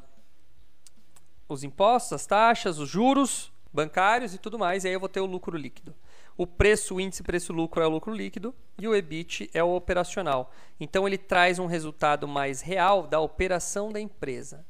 os 1.47 1.63
impostos, 1.63 2.13
as 2.13 2.26
taxas, 2.26 2.80
os 2.80 2.89
juros 2.89 3.52
bancários 3.71 4.34
e 4.34 4.38
tudo 4.38 4.60
mais, 4.60 4.84
e 4.84 4.88
aí 4.88 4.93
eu 4.93 4.99
vou 4.99 5.10
ter 5.10 5.19
o 5.19 5.26
lucro 5.26 5.58
líquido. 5.58 5.95
O 6.36 6.47
preço, 6.47 6.95
o 6.95 7.02
índice 7.02 7.21
preço-lucro 7.21 7.82
é 7.82 7.86
o 7.86 7.89
lucro 7.89 8.12
líquido 8.12 8.56
e 8.80 8.88
o 8.88 8.95
EBIT 8.95 9.52
é 9.54 9.63
o 9.63 9.76
operacional. 9.76 10.52
Então 10.80 11.08
ele 11.08 11.17
traz 11.17 11.60
um 11.60 11.67
resultado 11.67 12.28
mais 12.28 12.62
real 12.62 13.06
da 13.06 13.19
operação 13.19 13.91
da 13.91 13.99
empresa. 13.99 14.65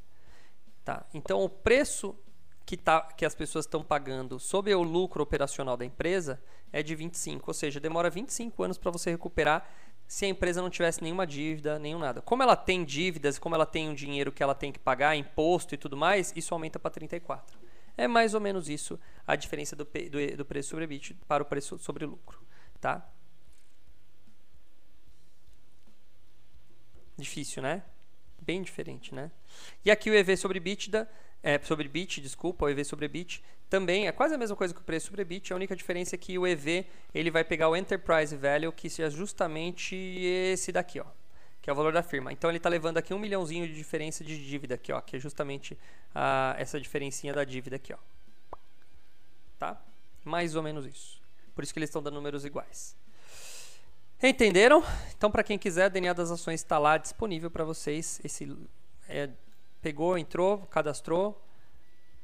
Tá? 0.83 1.05
Então 1.13 1.41
o 1.41 1.47
preço 1.47 2.15
que, 2.65 2.77
tá, 2.77 3.01
que 3.01 3.25
as 3.25 3.35
pessoas 3.35 3.65
estão 3.65 3.83
pagando 3.83 4.39
sobre 4.39 4.73
o 4.73 4.81
lucro 4.81 5.21
operacional 5.21 5.75
da 5.75 5.85
empresa 5.85 6.41
é 6.71 6.81
de 6.81 6.95
25, 6.95 7.49
ou 7.49 7.53
seja, 7.53 7.79
demora 7.79 8.09
25 8.09 8.63
anos 8.63 8.77
para 8.77 8.89
você 8.89 9.11
recuperar 9.11 9.69
se 10.07 10.25
a 10.25 10.27
empresa 10.27 10.61
não 10.61 10.69
tivesse 10.69 11.01
nenhuma 11.01 11.25
dívida, 11.25 11.79
nenhum 11.79 11.99
nada. 11.99 12.21
Como 12.21 12.43
ela 12.43 12.55
tem 12.55 12.83
dívidas, 12.83 13.39
como 13.39 13.55
ela 13.55 13.65
tem 13.65 13.89
um 13.89 13.93
dinheiro 13.93 14.31
que 14.31 14.43
ela 14.43 14.55
tem 14.55 14.71
que 14.71 14.79
pagar, 14.79 15.15
imposto 15.15 15.73
e 15.73 15.77
tudo 15.77 15.95
mais, 15.95 16.33
isso 16.35 16.53
aumenta 16.53 16.79
para 16.79 16.91
34. 16.91 17.57
É 17.95 18.07
mais 18.07 18.33
ou 18.33 18.41
menos 18.41 18.69
isso 18.69 18.99
a 19.25 19.35
diferença 19.35 19.75
do, 19.75 19.85
do, 19.85 20.37
do 20.37 20.45
preço 20.45 20.69
sobre 20.69 21.15
para 21.27 21.43
o 21.43 21.45
preço 21.45 21.77
sobre 21.77 22.05
lucro. 22.05 22.41
Tá? 22.81 23.07
Difícil, 27.17 27.61
né? 27.61 27.83
Bem 28.41 28.61
diferente, 28.61 29.13
né? 29.13 29.31
E 29.85 29.91
aqui 29.91 30.09
o 30.09 30.13
EV 30.13 30.35
sobre 30.35 30.57
EBITDA, 30.57 31.09
é, 31.43 31.59
sobre 31.59 31.87
BIT, 31.87 32.21
desculpa, 32.21 32.65
o 32.65 32.69
EV 32.69 32.83
sobre 32.85 33.05
EBIT, 33.05 33.43
também 33.69 34.07
é 34.07 34.11
quase 34.11 34.33
a 34.33 34.37
mesma 34.37 34.55
coisa 34.55 34.73
que 34.73 34.79
o 34.79 34.83
preço 34.83 35.07
sobre 35.07 35.21
EBIT, 35.21 35.51
a 35.51 35.55
única 35.55 35.75
diferença 35.75 36.15
é 36.15 36.17
que 36.17 36.39
o 36.39 36.47
EV 36.47 36.85
ele 37.13 37.29
vai 37.29 37.43
pegar 37.43 37.69
o 37.69 37.75
Enterprise 37.75 38.35
Value, 38.35 38.71
que 38.71 38.87
é 39.01 39.09
justamente 39.09 39.95
esse 39.95 40.71
daqui, 40.71 40.99
ó 40.99 41.05
que 41.63 41.69
é 41.69 41.73
o 41.73 41.75
valor 41.77 41.93
da 41.93 42.03
firma. 42.03 42.29
Então 42.33 42.49
ele 42.49 42.57
está 42.57 42.67
levando 42.67 42.97
aqui 42.97 43.13
um 43.13 43.17
milhãozinho 43.17 43.65
de 43.65 43.73
diferença 43.73 44.21
de 44.21 44.37
dívida 44.45 44.75
aqui, 44.75 44.91
ó, 44.91 44.99
que 44.99 45.15
é 45.15 45.19
justamente 45.19 45.79
a, 46.13 46.53
essa 46.59 46.77
diferencinha 46.77 47.33
da 47.33 47.45
dívida 47.45 47.77
aqui, 47.77 47.93
ó. 47.93 47.97
Tá? 49.57 49.81
Mais 50.25 50.57
ou 50.57 50.61
menos 50.61 50.85
isso. 50.85 51.21
Por 51.55 51.63
isso 51.63 51.71
que 51.71 51.79
eles 51.79 51.87
estão 51.87 52.03
dando 52.03 52.15
números 52.15 52.43
iguais. 52.43 52.97
Entenderam? 54.21 54.83
Então, 55.17 55.31
para 55.31 55.41
quem 55.41 55.57
quiser, 55.57 55.87
o 55.87 55.89
DNA 55.89 56.11
das 56.11 56.31
ações 56.31 56.59
está 56.59 56.77
lá 56.77 56.97
disponível 56.97 57.49
para 57.49 57.63
vocês. 57.63 58.19
Esse 58.25 58.57
é, 59.07 59.29
pegou, 59.83 60.17
entrou, 60.17 60.59
cadastrou, 60.71 61.39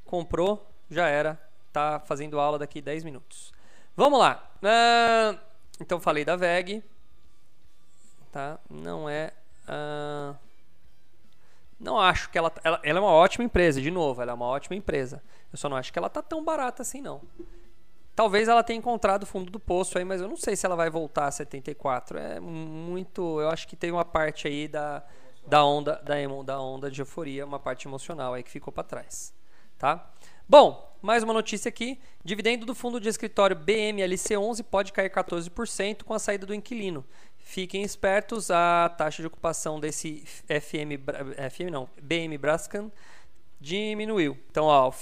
comprou, 0.04 0.66
já 0.90 1.06
era. 1.06 1.40
Tá 1.72 2.00
fazendo 2.00 2.40
aula 2.40 2.58
daqui 2.58 2.80
10 2.80 3.04
minutos. 3.04 3.52
Vamos 3.94 4.18
lá. 4.18 4.50
Uh, 4.60 5.38
então, 5.78 6.00
falei 6.00 6.24
da 6.24 6.34
VEG 6.34 6.82
tá? 8.30 8.58
Não 8.68 9.08
é. 9.08 9.32
Uh... 9.68 10.36
Não 11.78 11.98
acho 11.98 12.28
que 12.30 12.36
ela, 12.36 12.52
ela, 12.62 12.80
ela. 12.82 12.98
é 12.98 13.00
uma 13.00 13.10
ótima 13.10 13.44
empresa, 13.44 13.80
de 13.80 13.90
novo, 13.90 14.20
ela 14.20 14.32
é 14.32 14.34
uma 14.34 14.46
ótima 14.46 14.76
empresa. 14.76 15.22
Eu 15.50 15.58
só 15.58 15.68
não 15.68 15.76
acho 15.76 15.92
que 15.92 15.98
ela 15.98 16.10
tá 16.10 16.20
tão 16.20 16.44
barata 16.44 16.82
assim, 16.82 17.00
não. 17.00 17.22
Talvez 18.14 18.48
ela 18.48 18.62
tenha 18.62 18.78
encontrado 18.78 19.22
o 19.22 19.26
fundo 19.26 19.50
do 19.50 19.58
poço 19.58 19.96
aí, 19.96 20.04
mas 20.04 20.20
eu 20.20 20.28
não 20.28 20.36
sei 20.36 20.54
se 20.56 20.66
ela 20.66 20.76
vai 20.76 20.90
voltar 20.90 21.26
a 21.26 21.30
74. 21.30 22.18
É 22.18 22.38
muito. 22.38 23.40
Eu 23.40 23.48
acho 23.48 23.66
que 23.66 23.76
tem 23.76 23.90
uma 23.90 24.04
parte 24.04 24.46
aí 24.46 24.68
da, 24.68 25.02
da 25.46 25.64
onda 25.64 26.00
da, 26.04 26.14
da 26.44 26.60
onda 26.60 26.90
de 26.90 27.00
euforia, 27.00 27.44
uma 27.44 27.58
parte 27.58 27.88
emocional 27.88 28.34
aí 28.34 28.42
que 28.42 28.50
ficou 28.50 28.72
para 28.72 28.84
trás. 28.84 29.34
Tá? 29.78 30.10
Bom, 30.48 30.96
mais 31.00 31.22
uma 31.22 31.32
notícia 31.32 31.68
aqui. 31.68 31.98
Dividendo 32.24 32.66
do 32.66 32.74
fundo 32.74 33.00
de 33.00 33.08
escritório 33.08 33.56
BMLC11 33.56 34.64
pode 34.64 34.92
cair 34.92 35.10
14% 35.10 36.02
com 36.02 36.12
a 36.12 36.18
saída 36.18 36.44
do 36.44 36.54
inquilino. 36.54 37.04
Fiquem 37.38 37.82
espertos, 37.82 38.50
a 38.50 38.88
taxa 38.96 39.22
de 39.22 39.26
ocupação 39.26 39.80
desse 39.80 40.22
FM, 40.46 41.00
FM 41.50 41.70
não, 41.70 41.88
BM 42.00 42.36
Brascan 42.36 42.90
diminuiu. 43.60 44.38
Então, 44.50 44.66
ó, 44.66 44.88
o 44.88 44.92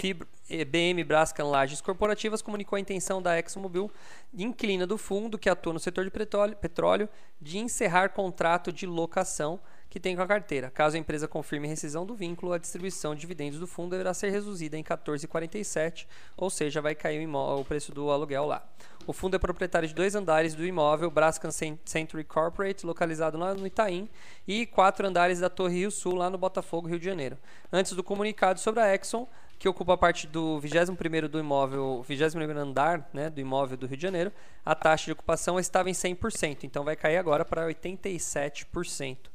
BM 0.65 1.03
Brascan 1.03 1.45
Lages 1.45 1.81
Corporativas 1.81 2.41
comunicou 2.41 2.75
a 2.75 2.79
intenção 2.79 3.21
da 3.21 3.37
ExxonMobil, 3.37 3.91
inclina 4.33 4.87
do 4.87 4.97
fundo 4.97 5.37
que 5.37 5.49
atua 5.49 5.73
no 5.73 5.79
setor 5.79 6.05
de 6.05 6.11
petróleo 6.11 7.07
de 7.39 7.57
encerrar 7.59 8.09
contrato 8.09 8.71
de 8.71 8.85
locação 8.85 9.59
que 9.89 9.99
tem 9.99 10.15
com 10.15 10.21
a 10.21 10.27
carteira. 10.27 10.69
Caso 10.69 10.95
a 10.95 10.99
empresa 10.99 11.27
confirme 11.27 11.67
rescisão 11.67 12.05
do 12.05 12.13
vínculo, 12.13 12.53
a 12.53 12.57
distribuição 12.57 13.15
de 13.15 13.21
dividendos 13.21 13.59
do 13.59 13.65
fundo 13.65 13.91
deverá 13.91 14.13
ser 14.13 14.29
reduzida 14.29 14.77
em 14.77 14.83
14,47, 14.83 16.05
ou 16.37 16.49
seja, 16.49 16.81
vai 16.81 16.93
cair 16.93 17.27
o, 17.27 17.59
o, 17.59 17.65
preço 17.65 17.91
do 17.91 18.11
aluguel 18.11 18.45
lá. 18.45 18.63
O 19.07 19.13
fundo 19.13 19.35
é 19.35 19.39
proprietário 19.39 19.87
de 19.87 19.95
dois 19.95 20.13
andares 20.13 20.53
do 20.53 20.63
imóvel 20.63 21.09
Brascan 21.09 21.49
Century 21.51 22.23
Corporate, 22.23 22.85
localizado 22.85 23.37
lá 23.37 23.55
no 23.55 23.65
Itaim, 23.65 24.07
e 24.47 24.67
quatro 24.67 25.07
andares 25.07 25.39
da 25.39 25.49
Torre 25.49 25.79
Rio 25.79 25.91
Sul, 25.91 26.13
lá 26.13 26.29
no 26.29 26.37
Botafogo, 26.37 26.87
Rio 26.87 26.99
de 26.99 27.05
Janeiro. 27.05 27.37
Antes 27.73 27.93
do 27.93 28.03
comunicado 28.03 28.59
sobre 28.59 28.81
a 28.81 28.93
Exxon, 28.93 29.27
que 29.57 29.67
ocupa 29.67 29.93
a 29.93 29.97
parte 29.97 30.27
do 30.27 30.61
21º 30.61 31.27
do 31.27 31.39
imóvel, 31.39 32.05
21º 32.07 32.55
andar, 32.55 33.09
né, 33.11 33.29
do 33.29 33.41
imóvel 33.41 33.75
do 33.75 33.87
Rio 33.87 33.97
de 33.97 34.03
Janeiro, 34.03 34.31
a 34.63 34.75
taxa 34.75 35.05
de 35.05 35.11
ocupação 35.11 35.59
estava 35.59 35.89
em 35.89 35.93
100%, 35.93 36.63
então 36.63 36.83
vai 36.83 36.95
cair 36.95 37.17
agora 37.17 37.43
para 37.43 37.67
87%. 37.67 39.28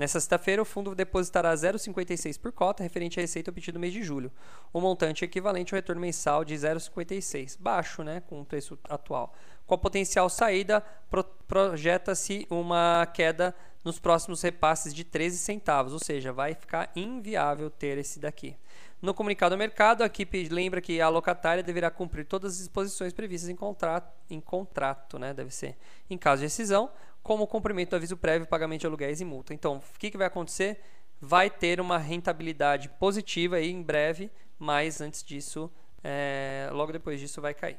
Nessa 0.00 0.18
sexta-feira, 0.18 0.62
o 0.62 0.64
fundo 0.64 0.94
depositará 0.94 1.52
0,56 1.52 2.40
por 2.40 2.52
cota, 2.52 2.82
referente 2.82 3.20
à 3.20 3.22
receita 3.22 3.50
obtida 3.50 3.76
no 3.76 3.80
mês 3.80 3.92
de 3.92 4.02
julho. 4.02 4.32
O 4.72 4.80
montante 4.80 5.22
é 5.22 5.26
equivalente 5.26 5.74
ao 5.74 5.76
retorno 5.76 6.00
mensal 6.00 6.42
de 6.42 6.54
0,56, 6.54 7.58
baixo, 7.60 8.02
né, 8.02 8.22
com 8.22 8.40
o 8.40 8.44
preço 8.46 8.78
atual. 8.88 9.34
Com 9.66 9.74
a 9.74 9.78
potencial 9.78 10.30
saída, 10.30 10.82
pro 11.10 11.22
projeta-se 11.22 12.46
uma 12.48 13.06
queda 13.12 13.54
nos 13.84 13.98
próximos 13.98 14.40
repasses 14.40 14.94
de 14.94 15.04
13 15.04 15.36
centavos, 15.36 15.92
ou 15.92 15.98
seja, 15.98 16.32
vai 16.32 16.54
ficar 16.54 16.90
inviável 16.96 17.68
ter 17.68 17.98
esse 17.98 18.18
daqui. 18.18 18.56
No 19.02 19.12
comunicado 19.12 19.54
ao 19.54 19.58
mercado, 19.58 20.02
a 20.02 20.06
equipe 20.06 20.48
lembra 20.48 20.80
que 20.80 21.00
a 21.00 21.08
locatária 21.08 21.62
deverá 21.62 21.90
cumprir 21.90 22.24
todas 22.24 22.52
as 22.52 22.58
disposições 22.58 23.12
previstas 23.12 23.50
em 23.50 23.56
contrato, 23.56 24.10
em 24.30 24.40
contrato 24.40 25.18
né, 25.18 25.34
deve 25.34 25.50
ser. 25.50 25.76
Em 26.08 26.16
caso 26.16 26.40
de 26.40 26.46
rescisão, 26.46 26.90
como 27.22 27.46
cumprimento 27.46 27.90
do 27.90 27.96
aviso 27.96 28.16
prévio, 28.16 28.46
pagamento 28.46 28.80
de 28.80 28.86
aluguéis 28.86 29.20
e 29.20 29.24
multa. 29.24 29.52
Então, 29.52 29.76
o 29.76 29.98
que, 29.98 30.10
que 30.10 30.16
vai 30.16 30.26
acontecer? 30.26 30.80
Vai 31.20 31.50
ter 31.50 31.80
uma 31.80 31.98
rentabilidade 31.98 32.88
positiva 32.88 33.56
aí 33.56 33.70
em 33.70 33.82
breve, 33.82 34.30
mas 34.58 35.00
antes 35.00 35.22
disso, 35.22 35.70
é, 36.02 36.68
logo 36.72 36.92
depois 36.92 37.20
disso 37.20 37.40
vai 37.40 37.54
cair. 37.54 37.78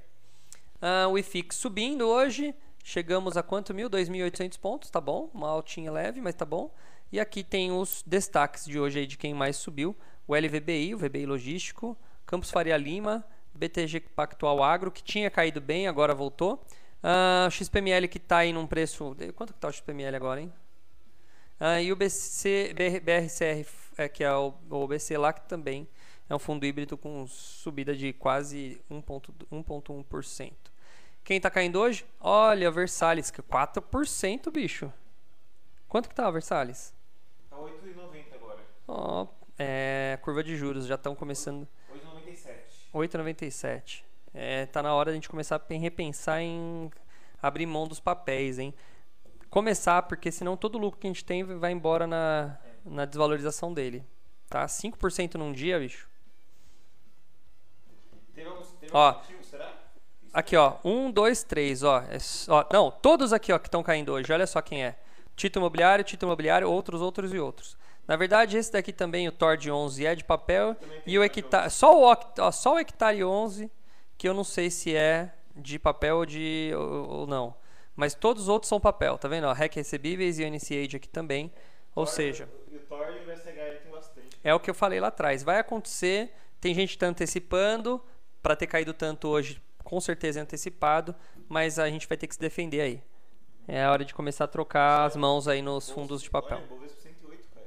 Uh, 0.81 1.09
o 1.09 1.17
IFIX 1.17 1.55
subindo 1.55 2.07
hoje, 2.07 2.55
chegamos 2.83 3.37
a 3.37 3.43
quanto 3.43 3.73
mil? 3.73 3.89
2.800 3.89 4.59
pontos, 4.59 4.89
tá 4.89 4.99
bom, 4.99 5.29
uma 5.33 5.49
altinha 5.49 5.91
leve, 5.91 6.21
mas 6.21 6.35
tá 6.35 6.45
bom. 6.45 6.73
E 7.11 7.19
aqui 7.19 7.43
tem 7.43 7.71
os 7.71 8.03
destaques 8.05 8.65
de 8.65 8.79
hoje 8.79 8.99
aí 8.99 9.07
de 9.07 9.17
quem 9.17 9.33
mais 9.33 9.57
subiu, 9.57 9.95
o 10.27 10.35
LVBI, 10.35 10.95
o 10.95 10.97
VBI 10.97 11.25
Logístico, 11.25 11.97
Campos 12.25 12.49
Faria 12.49 12.77
Lima, 12.77 13.25
BTG 13.53 13.99
Pactual 13.99 14.63
Agro, 14.63 14.91
que 14.91 15.03
tinha 15.03 15.29
caído 15.29 15.59
bem, 15.59 15.87
agora 15.87 16.15
voltou. 16.15 16.63
Uh, 17.03 17.47
o 17.47 17.51
XPML 17.51 18.07
que 18.07 18.17
está 18.17 18.37
aí 18.37 18.53
num 18.53 18.67
preço. 18.67 19.15
Quanto 19.35 19.53
que 19.53 19.57
está 19.57 19.67
o 19.67 19.73
XPML 19.73 20.15
agora, 20.15 20.41
hein? 20.41 20.53
Uh, 21.59 21.79
e 21.81 21.91
o 21.91 21.95
BC, 21.95 22.73
BR, 22.75 22.99
BRCR, 22.99 23.67
é, 23.97 24.09
que 24.09 24.23
é 24.23 24.33
o, 24.33 24.53
o 24.69 24.87
BC 24.87 25.17
lá, 25.17 25.31
que 25.31 25.47
também 25.47 25.87
é 26.29 26.35
um 26.35 26.39
fundo 26.39 26.65
híbrido 26.65 26.97
com 26.97 27.27
subida 27.27 27.95
de 27.95 28.13
quase 28.13 28.81
1,1%. 28.89 30.53
Quem 31.23 31.37
está 31.37 31.49
caindo 31.49 31.79
hoje? 31.79 32.05
Olha, 32.19 32.71
Versalhes, 32.71 33.29
que 33.29 33.41
4%, 33.41 34.47
é 34.47 34.51
bicho. 34.51 34.91
Quanto 35.87 36.09
que 36.09 36.15
tá 36.15 36.27
a 36.27 36.31
Versalhes? 36.31 36.93
Tá 37.49 37.57
8,90 37.57 38.33
agora. 38.33 38.59
Ó, 38.87 39.23
oh, 39.23 39.27
é, 39.59 40.17
curva 40.21 40.43
de 40.43 40.55
juros 40.55 40.85
já 40.87 40.95
estão 40.95 41.13
começando. 41.13 41.67
8,97. 41.93 42.45
8,97. 42.93 44.03
É, 44.33 44.65
tá 44.65 44.81
na 44.81 44.93
hora 44.93 45.11
de 45.11 45.11
a 45.11 45.15
gente 45.15 45.29
começar 45.29 45.57
a 45.57 45.73
repensar 45.73 46.41
em 46.41 46.89
abrir 47.41 47.65
mão 47.65 47.87
dos 47.87 47.99
papéis, 47.99 48.59
hein? 48.59 48.73
Começar, 49.49 50.03
porque 50.03 50.31
senão 50.31 50.55
todo 50.55 50.77
lucro 50.77 50.99
que 50.99 51.07
a 51.07 51.09
gente 51.09 51.25
tem 51.25 51.43
vai 51.43 51.71
embora 51.71 52.07
na, 52.07 52.57
na 52.85 53.05
desvalorização 53.05 53.73
dele. 53.73 54.05
Tá? 54.49 54.65
5% 54.65 55.35
num 55.35 55.51
dia, 55.51 55.79
bicho. 55.79 56.09
Teve 58.33 58.47
algum, 58.47 58.63
teve 58.63 58.91
ó, 58.95 59.13
motivo, 59.13 59.43
será? 59.43 59.73
Aqui, 60.33 60.55
ó. 60.55 60.77
1, 60.83 61.11
2, 61.11 61.43
3, 61.43 61.83
ó. 61.83 61.99
É, 61.99 62.17
ó. 62.47 62.65
Não, 62.71 62.89
todos 62.89 63.33
aqui, 63.33 63.51
ó, 63.51 63.59
que 63.59 63.67
estão 63.67 63.83
caindo 63.83 64.13
hoje. 64.13 64.31
Olha 64.31 64.47
só 64.47 64.61
quem 64.61 64.83
é. 64.85 64.97
Título 65.35 65.65
imobiliário, 65.65 66.03
título 66.05 66.29
imobiliário, 66.29 66.69
outros, 66.69 67.01
outros 67.01 67.33
e 67.33 67.39
outros. 67.39 67.77
Na 68.07 68.15
verdade, 68.15 68.57
esse 68.57 68.71
daqui 68.71 68.93
também, 68.93 69.27
o 69.27 69.31
TOR 69.31 69.57
de 69.57 69.69
11, 69.71 70.05
é 70.05 70.15
de 70.15 70.23
papel. 70.23 70.75
E 71.05 71.17
o 71.17 71.23
hectare, 71.23 71.69
só 71.69 71.97
o, 71.97 72.03
ó, 72.03 72.51
só 72.51 72.75
o 72.75 72.79
hectare 72.79 73.23
11, 73.23 73.69
que 74.21 74.29
eu 74.29 74.35
não 74.35 74.43
sei 74.43 74.69
se 74.69 74.95
é 74.95 75.33
de 75.55 75.79
papel 75.79 76.17
ou, 76.17 76.25
de, 76.27 76.71
ou, 76.75 77.09
ou 77.21 77.27
não. 77.27 77.55
Mas 77.95 78.13
todos 78.13 78.43
os 78.43 78.49
outros 78.49 78.69
são 78.69 78.79
papel, 78.79 79.17
tá 79.17 79.27
vendo? 79.27 79.45
Ó, 79.47 79.51
REC 79.51 79.73
recebíveis 79.77 80.37
e 80.37 80.43
o 80.43 80.47
NCH 80.47 80.93
aqui 80.95 81.09
também. 81.09 81.51
Ou 81.95 82.05
Thor- 82.05 82.13
seja, 82.13 82.47
E 82.71 82.75
o 82.75 82.79
Thor 82.81 83.07
e 83.07 83.19
o 83.23 83.25
tem 83.81 83.91
bastante. 83.91 84.37
é 84.43 84.53
o 84.53 84.59
que 84.59 84.69
eu 84.69 84.75
falei 84.75 84.99
lá 84.99 85.07
atrás. 85.07 85.41
Vai 85.41 85.57
acontecer, 85.57 86.31
tem 86.59 86.71
gente 86.75 86.91
que 86.91 86.99
tá 86.99 87.07
antecipando, 87.07 87.99
para 88.43 88.55
ter 88.55 88.67
caído 88.67 88.93
tanto 88.93 89.27
hoje, 89.27 89.59
com 89.83 89.99
certeza 89.99 90.39
é 90.39 90.43
antecipado, 90.43 91.15
mas 91.49 91.79
a 91.79 91.89
gente 91.89 92.07
vai 92.07 92.15
ter 92.15 92.27
que 92.27 92.35
se 92.35 92.39
defender 92.39 92.81
aí. 92.81 93.01
É 93.67 93.83
a 93.83 93.91
hora 93.91 94.05
de 94.05 94.13
começar 94.13 94.43
a 94.43 94.47
trocar 94.47 95.05
as 95.05 95.15
mãos 95.15 95.47
aí 95.47 95.63
nos 95.63 95.89
fundos 95.89 96.21
de 96.21 96.29
papel. 96.29 96.57
Olha, 96.59 96.65
o 96.67 96.75
Bovespa 96.75 97.01
108, 97.01 97.49
cara. 97.49 97.65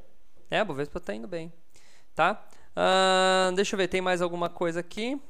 É, 0.53 0.61
a 0.61 0.64
Bovespa 0.64 1.01
tá 1.01 1.12
indo 1.12 1.27
bem. 1.27 1.53
Tá? 2.14 2.47
Ahn, 2.77 3.53
deixa 3.57 3.75
eu 3.75 3.79
ver, 3.79 3.88
tem 3.88 4.01
mais 4.01 4.23
alguma 4.23 4.49
coisa 4.49 4.79
aqui? 4.79 5.21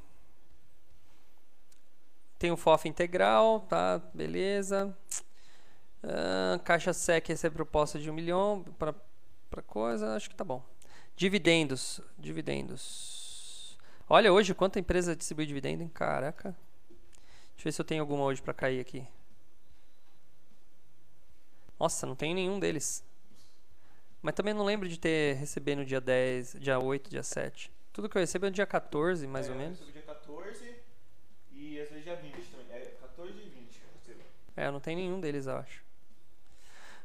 Tem 2.44 2.52
o 2.52 2.59
FOF 2.59 2.87
integral, 2.87 3.61
tá? 3.61 3.98
Beleza. 4.12 4.94
Ahn, 6.02 6.59
caixa 6.59 6.92
SEC 6.92 7.26
recebe 7.26 7.54
proposta 7.54 7.98
de 7.98 8.11
um 8.11 8.12
milhão 8.12 8.62
para 8.78 9.62
coisa, 9.62 10.14
acho 10.14 10.28
que 10.28 10.37
tá 10.37 10.44
bom. 10.44 10.62
Dividendos, 11.16 12.02
dividendos. 12.18 13.78
Olha 14.07 14.30
hoje 14.30 14.54
quanta 14.54 14.78
empresa 14.78 15.16
distribui 15.16 15.46
dividendo, 15.46 15.83
hein? 15.85 15.88
Caraca. 15.88 16.54
Deixa 16.90 17.61
eu 17.61 17.64
ver 17.64 17.72
se 17.72 17.80
eu 17.80 17.85
tenho 17.87 18.02
alguma 18.02 18.24
hoje 18.24 18.42
para 18.42 18.52
cair 18.52 18.78
aqui. 18.78 19.09
Nossa, 21.80 22.07
não 22.07 22.14
tem 22.14 22.35
nenhum 22.35 22.61
deles. 22.61 23.02
Mas 24.20 24.35
também 24.35 24.52
não 24.52 24.66
lembro 24.66 24.87
de 24.87 24.98
ter 24.98 25.37
recebido 25.37 25.78
no 25.78 25.87
dia 25.87 25.98
10, 25.98 26.57
dia 26.61 26.78
8, 26.78 27.09
dia 27.09 27.22
7. 27.22 27.72
Tudo 27.90 28.07
que 28.07 28.18
eu 28.18 28.20
recebo 28.20 28.44
é 28.44 28.50
no 28.50 28.54
dia 28.54 28.66
14, 28.66 29.26
mais 29.26 29.46
É, 29.46 29.48
ou 29.48 29.54
eu 29.57 29.62
menos. 29.62 29.78
recebo 29.78 29.92
dia 29.94 30.02
14 30.02 30.83
e 31.56 31.80
às 31.80 31.88
vezes 31.88 32.04
dia 32.04 32.16
20 32.16 32.32
também. 32.32 32.66
É 32.70 32.80
14 33.00 33.32
e 33.32 33.48
20 33.48 33.68
que 33.70 33.82
eu 33.82 33.88
recebo. 33.94 34.22
É, 34.56 34.70
não 34.70 34.80
tem 34.80 34.96
nenhum 34.96 35.20
deles, 35.20 35.46
eu 35.46 35.56
acho. 35.56 35.82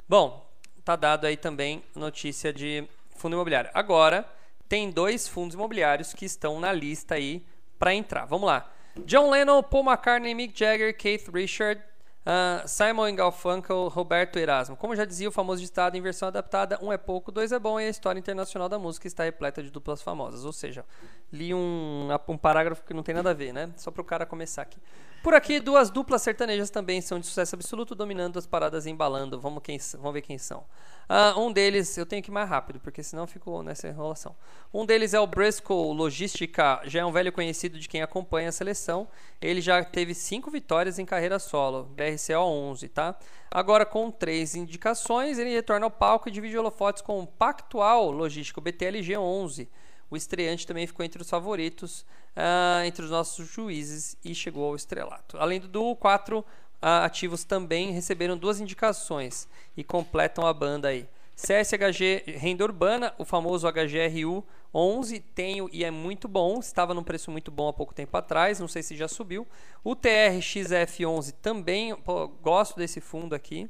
Bom, 0.07 0.49
tá 0.83 0.95
dado 0.95 1.25
aí 1.25 1.37
também 1.37 1.83
notícia 1.95 2.51
de 2.51 2.87
fundo 3.15 3.33
imobiliário. 3.33 3.69
Agora, 3.73 4.25
tem 4.67 4.89
dois 4.89 5.27
fundos 5.27 5.55
imobiliários 5.55 6.13
que 6.13 6.25
estão 6.25 6.59
na 6.59 6.71
lista 6.71 7.15
aí 7.15 7.45
para 7.77 7.93
entrar. 7.93 8.25
Vamos 8.25 8.47
lá. 8.47 8.71
John 9.05 9.29
Lennon, 9.29 9.63
Paul 9.63 9.83
McCartney, 9.83 10.33
Mick 10.33 10.57
Jagger, 10.57 10.95
Keith 10.95 11.29
Richard, 11.33 11.81
ah, 12.25 12.63
Simon 12.67 13.15
Garfunkel, 13.15 13.87
Roberto 13.87 14.37
Erasmo. 14.37 14.75
Como 14.75 14.95
já 14.95 15.05
dizia 15.05 15.29
o 15.29 15.31
famoso 15.31 15.61
ditado 15.61 15.95
em 15.95 16.01
versão 16.01 16.27
adaptada, 16.27 16.77
um 16.81 16.91
é 16.91 16.97
pouco, 16.97 17.31
dois 17.31 17.51
é 17.51 17.59
bom 17.59 17.79
e 17.79 17.85
a 17.85 17.89
história 17.89 18.19
internacional 18.19 18.67
da 18.67 18.77
música 18.77 19.07
está 19.07 19.23
repleta 19.23 19.63
de 19.63 19.71
duplas 19.71 20.01
famosas. 20.01 20.45
Ou 20.45 20.53
seja, 20.53 20.85
li 21.31 21.53
um, 21.53 22.09
um 22.27 22.37
parágrafo 22.37 22.83
que 22.83 22.93
não 22.93 23.03
tem 23.03 23.15
nada 23.15 23.31
a 23.31 23.33
ver, 23.33 23.53
né? 23.53 23.71
Só 23.77 23.89
para 23.89 24.01
o 24.01 24.05
cara 24.05 24.25
começar 24.25 24.61
aqui. 24.61 24.79
Por 25.23 25.33
aqui, 25.33 25.59
duas 25.59 25.89
duplas 25.89 26.21
sertanejas 26.21 26.69
também 26.69 27.01
são 27.01 27.19
de 27.19 27.25
sucesso 27.25 27.55
absoluto, 27.55 27.93
dominando 27.93 28.39
as 28.39 28.45
paradas 28.45 28.85
e 28.85 28.89
embalando. 28.89 29.39
Vamos, 29.39 29.61
quem, 29.61 29.77
vamos 29.93 30.13
ver 30.13 30.21
quem 30.21 30.37
são. 30.37 30.63
Ah, 31.11 31.33
um 31.39 31.51
deles, 31.51 31.97
eu 31.97 32.05
tenho 32.05 32.21
que 32.21 32.29
ir 32.29 32.31
mais 32.31 32.47
rápido, 32.47 32.79
porque 32.79 33.01
senão 33.01 33.23
eu 33.23 33.27
fico 33.27 33.63
nessa 33.63 33.87
enrolação. 33.87 34.35
Um 34.71 34.85
deles 34.85 35.15
é 35.15 35.19
o 35.19 35.25
Briscoe 35.25 35.73
Logística, 35.91 36.81
já 36.85 36.99
é 36.99 37.05
um 37.05 37.11
velho 37.11 37.31
conhecido 37.31 37.79
de 37.79 37.89
quem 37.89 38.03
acompanha 38.03 38.49
a 38.49 38.51
seleção. 38.51 39.07
Ele 39.41 39.59
já 39.59 39.83
teve 39.83 40.13
cinco 40.13 40.51
vitórias 40.51 40.99
em 40.99 41.05
carreira 41.05 41.39
solo, 41.39 41.85
BRCO 41.95 42.37
11, 42.37 42.89
tá? 42.89 43.17
Agora, 43.49 43.87
com 43.87 44.11
três 44.11 44.53
indicações, 44.53 45.39
ele 45.39 45.49
retorna 45.49 45.87
ao 45.87 45.91
palco 45.91 46.29
e 46.29 46.31
divide 46.31 46.55
holofotes 46.55 47.01
com 47.01 47.19
o 47.19 47.25
Pactual 47.25 48.11
Logístico 48.11 48.61
BTLG 48.61 49.17
11. 49.17 49.67
O 50.09 50.17
estreante 50.17 50.65
também 50.65 50.87
ficou 50.87 51.05
entre 51.05 51.21
os 51.21 51.29
favoritos 51.29 52.05
ah, 52.35 52.83
entre 52.85 53.03
os 53.03 53.11
nossos 53.11 53.47
juízes 53.47 54.15
e 54.23 54.33
chegou 54.33 54.65
ao 54.65 54.75
estrelato. 54.75 55.37
Além 55.37 55.59
do 55.59 55.67
duo, 55.67 55.95
quatro 55.95 56.43
ah, 56.81 57.05
ativos 57.05 57.43
também 57.43 57.91
receberam 57.91 58.37
duas 58.37 58.59
indicações 58.59 59.47
e 59.75 59.83
completam 59.83 60.45
a 60.45 60.53
banda 60.53 60.87
aí. 60.87 61.07
CSHG 61.35 62.23
Renda 62.37 62.65
Urbana, 62.65 63.13
o 63.17 63.23
famoso 63.23 63.65
HGRU 63.71 64.43
11, 64.73 65.19
tenho 65.19 65.69
e 65.71 65.83
é 65.83 65.91
muito 65.91 66.27
bom, 66.27 66.59
estava 66.59 66.93
num 66.93 67.03
preço 67.03 67.31
muito 67.31 67.49
bom 67.49 67.69
há 67.69 67.73
pouco 67.73 67.93
tempo 67.93 68.15
atrás, 68.17 68.59
não 68.59 68.67
sei 68.67 68.83
se 68.83 68.95
já 68.95 69.07
subiu. 69.07 69.47
O 69.83 69.95
TRXF11 69.95 71.33
também, 71.41 71.95
pô, 71.95 72.27
gosto 72.27 72.77
desse 72.77 72.99
fundo 72.99 73.33
aqui. 73.33 73.69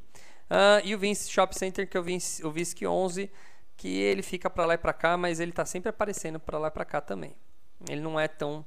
Ah, 0.49 0.81
e 0.83 0.95
o 0.95 0.99
Vince 0.99 1.29
Shop 1.29 1.55
Center, 1.57 1.87
que 1.87 1.95
é 1.95 1.99
o 1.99 2.03
Vince, 2.03 2.45
o 2.45 2.51
VISC 2.51 2.85
11, 2.85 3.29
que 3.79 3.87
ele 3.87 4.21
fica 4.21 4.49
para 4.49 4.65
lá 4.65 4.73
e 4.73 4.77
para 4.77 4.91
cá, 4.91 5.15
mas 5.15 5.39
ele 5.39 5.51
está 5.51 5.65
sempre 5.65 5.89
aparecendo 5.89 6.37
para 6.37 6.59
lá 6.59 6.67
e 6.67 6.71
para 6.71 6.83
cá 6.83 6.99
também. 6.99 7.33
Ele 7.89 8.01
não 8.01 8.19
é 8.19 8.27
tão 8.27 8.65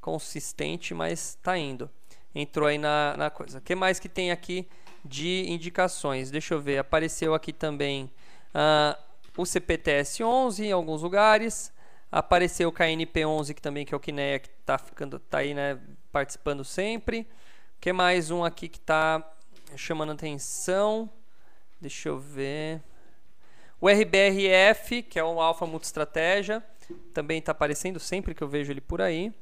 consistente, 0.00 0.94
mas 0.94 1.30
está 1.30 1.58
indo. 1.58 1.90
Entrou 2.32 2.68
aí 2.68 2.78
na, 2.78 3.16
na 3.16 3.28
coisa. 3.28 3.58
O 3.58 3.60
que 3.60 3.74
mais 3.74 3.98
que 3.98 4.08
tem 4.08 4.30
aqui 4.30 4.68
de 5.04 5.46
indicações? 5.48 6.30
Deixa 6.30 6.54
eu 6.54 6.60
ver. 6.60 6.78
Apareceu 6.78 7.34
aqui 7.34 7.52
também 7.52 8.08
ah, 8.54 8.96
o 9.36 9.44
CPTS 9.44 10.22
11 10.22 10.66
em 10.66 10.70
alguns 10.70 11.02
lugares. 11.02 11.72
Apareceu 12.10 12.68
o 12.68 12.72
KNP 12.72 13.26
11 13.26 13.54
que 13.54 13.60
também 13.60 13.84
que 13.84 13.92
é 13.92 13.96
o 13.96 14.00
Kinea 14.00 14.38
que 14.38 14.48
está 14.60 14.78
ficando, 14.78 15.18
tá 15.18 15.38
aí, 15.38 15.54
né, 15.54 15.76
participando 16.12 16.64
sempre. 16.64 17.22
O 17.78 17.80
que 17.80 17.92
mais 17.92 18.30
um 18.30 18.44
aqui 18.44 18.68
que 18.68 18.78
está 18.78 19.28
chamando 19.74 20.12
atenção? 20.12 21.10
Deixa 21.80 22.10
eu 22.10 22.20
ver. 22.20 22.80
O 23.82 23.88
RBRF, 23.88 25.02
que 25.02 25.18
é 25.18 25.24
um 25.24 25.40
Alpha 25.40 25.66
Multistratégia, 25.66 26.62
também 27.12 27.40
está 27.40 27.50
aparecendo 27.50 27.98
sempre 27.98 28.32
que 28.32 28.40
eu 28.40 28.46
vejo 28.46 28.70
ele 28.70 28.80
por 28.80 29.02
aí. 29.02 29.34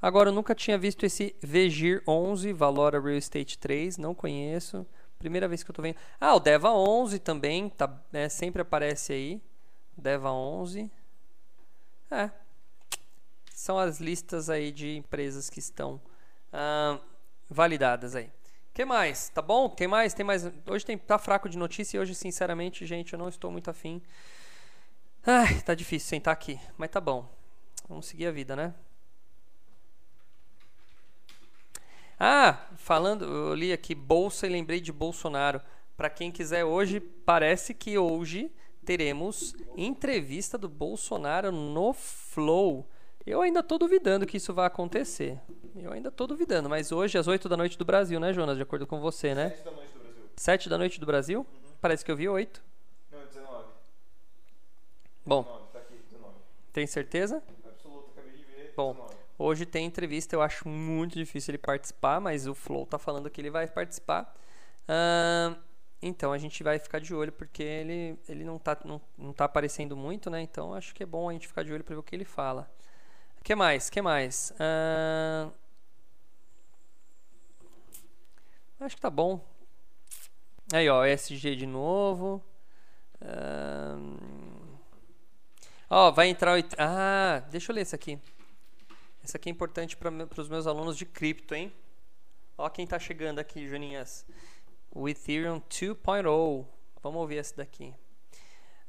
Agora, 0.00 0.28
eu 0.28 0.32
nunca 0.32 0.54
tinha 0.54 0.78
visto 0.78 1.04
esse 1.04 1.34
VGIR 1.42 2.00
11, 2.06 2.52
Valora 2.52 3.00
Real 3.00 3.18
Estate 3.18 3.58
3, 3.58 3.98
não 3.98 4.14
conheço. 4.14 4.86
Primeira 5.18 5.48
vez 5.48 5.64
que 5.64 5.70
eu 5.70 5.72
estou 5.72 5.82
vendo. 5.82 5.96
Ah, 6.20 6.36
o 6.36 6.38
Deva 6.38 6.70
11 6.72 7.18
também, 7.18 7.68
tá, 7.68 8.00
né, 8.12 8.28
sempre 8.28 8.62
aparece 8.62 9.12
aí. 9.12 9.42
Deva 9.96 10.30
11. 10.30 10.88
É. 12.12 12.30
São 13.52 13.76
as 13.76 13.98
listas 13.98 14.48
aí 14.48 14.70
de 14.70 14.96
empresas 14.96 15.50
que 15.50 15.58
estão 15.58 16.00
ah, 16.52 17.00
validadas 17.50 18.14
aí. 18.14 18.30
Que 18.74 18.84
mais? 18.84 19.28
Tá 19.28 19.40
bom? 19.40 19.68
Tem 19.68 19.86
mais? 19.86 20.12
Tem 20.12 20.26
mais? 20.26 20.50
Hoje 20.66 20.84
tem, 20.84 20.98
tá 20.98 21.16
fraco 21.16 21.48
de 21.48 21.56
notícia 21.56 21.96
e 21.96 22.00
hoje, 22.00 22.12
sinceramente, 22.12 22.84
gente, 22.84 23.12
eu 23.12 23.18
não 23.18 23.28
estou 23.28 23.50
muito 23.50 23.70
afim. 23.70 24.02
Ai, 25.24 25.60
tá 25.62 25.74
difícil 25.74 26.08
sentar 26.08 26.34
aqui, 26.34 26.58
mas 26.76 26.90
tá 26.90 27.00
bom. 27.00 27.32
Vamos 27.88 28.06
seguir 28.06 28.26
a 28.26 28.32
vida, 28.32 28.56
né? 28.56 28.74
Ah, 32.18 32.66
falando, 32.76 33.24
eu 33.24 33.54
li 33.54 33.72
aqui 33.72 33.94
bolsa 33.94 34.46
e 34.46 34.50
lembrei 34.50 34.80
de 34.80 34.92
Bolsonaro. 34.92 35.60
Para 35.96 36.10
quem 36.10 36.32
quiser 36.32 36.64
hoje, 36.64 36.98
parece 36.98 37.74
que 37.74 37.96
hoje 37.96 38.50
teremos 38.84 39.54
entrevista 39.76 40.58
do 40.58 40.68
Bolsonaro 40.68 41.52
no 41.52 41.92
Flow. 41.92 42.88
Eu 43.26 43.40
ainda 43.40 43.62
tô 43.62 43.78
duvidando 43.78 44.26
que 44.26 44.36
isso 44.36 44.52
vai 44.52 44.66
acontecer. 44.66 45.40
Eu 45.74 45.92
ainda 45.92 46.10
tô 46.10 46.26
duvidando, 46.26 46.68
mas 46.68 46.92
hoje 46.92 47.16
às 47.16 47.26
8 47.26 47.48
da 47.48 47.56
noite 47.56 47.78
do 47.78 47.84
Brasil, 47.84 48.20
né, 48.20 48.32
Jonas? 48.32 48.56
De 48.56 48.62
acordo 48.62 48.86
com 48.86 49.00
você, 49.00 49.34
né? 49.34 49.50
7 49.50 49.64
da 49.64 49.70
noite 49.70 49.92
do 49.92 49.98
Brasil. 49.98 50.28
7 50.36 50.68
da 50.68 50.78
noite 50.78 51.00
do 51.00 51.06
Brasil? 51.06 51.40
Uhum. 51.40 51.72
Parece 51.80 52.04
que 52.04 52.10
eu 52.10 52.16
vi 52.16 52.28
8. 52.28 52.62
Não, 53.10 53.26
19. 53.26 53.64
Bom, 55.24 55.42
19, 55.42 55.72
tá 55.72 55.78
aqui, 55.78 55.94
19. 56.10 56.34
tem 56.72 56.86
certeza? 56.86 57.42
Absoluto, 57.64 58.10
acabei 58.10 58.32
de 58.32 58.44
ver. 58.44 58.74
Bom. 58.76 58.92
19. 58.92 59.14
Hoje 59.38 59.66
tem 59.66 59.86
entrevista, 59.86 60.36
eu 60.36 60.42
acho 60.42 60.68
muito 60.68 61.14
difícil 61.14 61.52
ele 61.52 61.58
participar, 61.58 62.20
mas 62.20 62.46
o 62.46 62.54
Flow 62.54 62.86
tá 62.86 62.98
falando 62.98 63.28
que 63.30 63.40
ele 63.40 63.50
vai 63.50 63.66
participar. 63.66 64.32
Ahn, 64.86 65.56
então 66.00 66.30
a 66.30 66.38
gente 66.38 66.62
vai 66.62 66.78
ficar 66.78 66.98
de 66.98 67.14
olho 67.14 67.32
porque 67.32 67.62
ele, 67.62 68.18
ele 68.28 68.44
não, 68.44 68.58
tá, 68.58 68.78
não, 68.84 69.00
não 69.16 69.32
tá 69.32 69.46
aparecendo 69.46 69.96
muito, 69.96 70.28
né? 70.28 70.42
Então 70.42 70.74
acho 70.74 70.94
que 70.94 71.02
é 71.02 71.06
bom 71.06 71.30
a 71.30 71.32
gente 71.32 71.48
ficar 71.48 71.64
de 71.64 71.72
olho 71.72 71.82
para 71.82 71.94
ver 71.94 72.00
o 72.00 72.02
que 72.02 72.14
ele 72.14 72.24
fala. 72.24 72.70
Que 73.44 73.54
mais? 73.54 73.90
que 73.90 74.00
mais? 74.00 74.54
Ahn, 74.58 75.52
acho 78.80 78.96
que 78.96 79.02
tá 79.02 79.10
bom. 79.10 79.38
Aí, 80.72 80.88
ó, 80.88 81.04
SG 81.04 81.54
de 81.54 81.66
novo. 81.66 82.42
Ahn, 83.20 84.16
Ó, 85.90 86.10
vai 86.10 86.28
entrar. 86.28 86.58
o 86.58 86.62
Ah, 86.78 87.44
deixa 87.50 87.70
eu 87.70 87.76
ler 87.76 87.82
isso 87.82 87.94
aqui. 87.94 88.18
Esse 89.22 89.36
aqui 89.36 89.50
é 89.50 89.52
importante 89.52 89.94
para 89.94 90.40
os 90.40 90.48
meus 90.48 90.66
alunos 90.66 90.96
de 90.96 91.04
cripto, 91.04 91.54
hein? 91.54 91.70
Ó 92.56 92.68
quem 92.70 92.86
tá 92.86 92.98
chegando 92.98 93.40
aqui, 93.40 93.68
Joninhas. 93.68 94.24
O 94.90 95.06
Ethereum 95.06 95.60
2.0. 95.60 96.66
Vamos 97.02 97.20
ouvir 97.20 97.36
esse 97.36 97.54
daqui. 97.54 97.94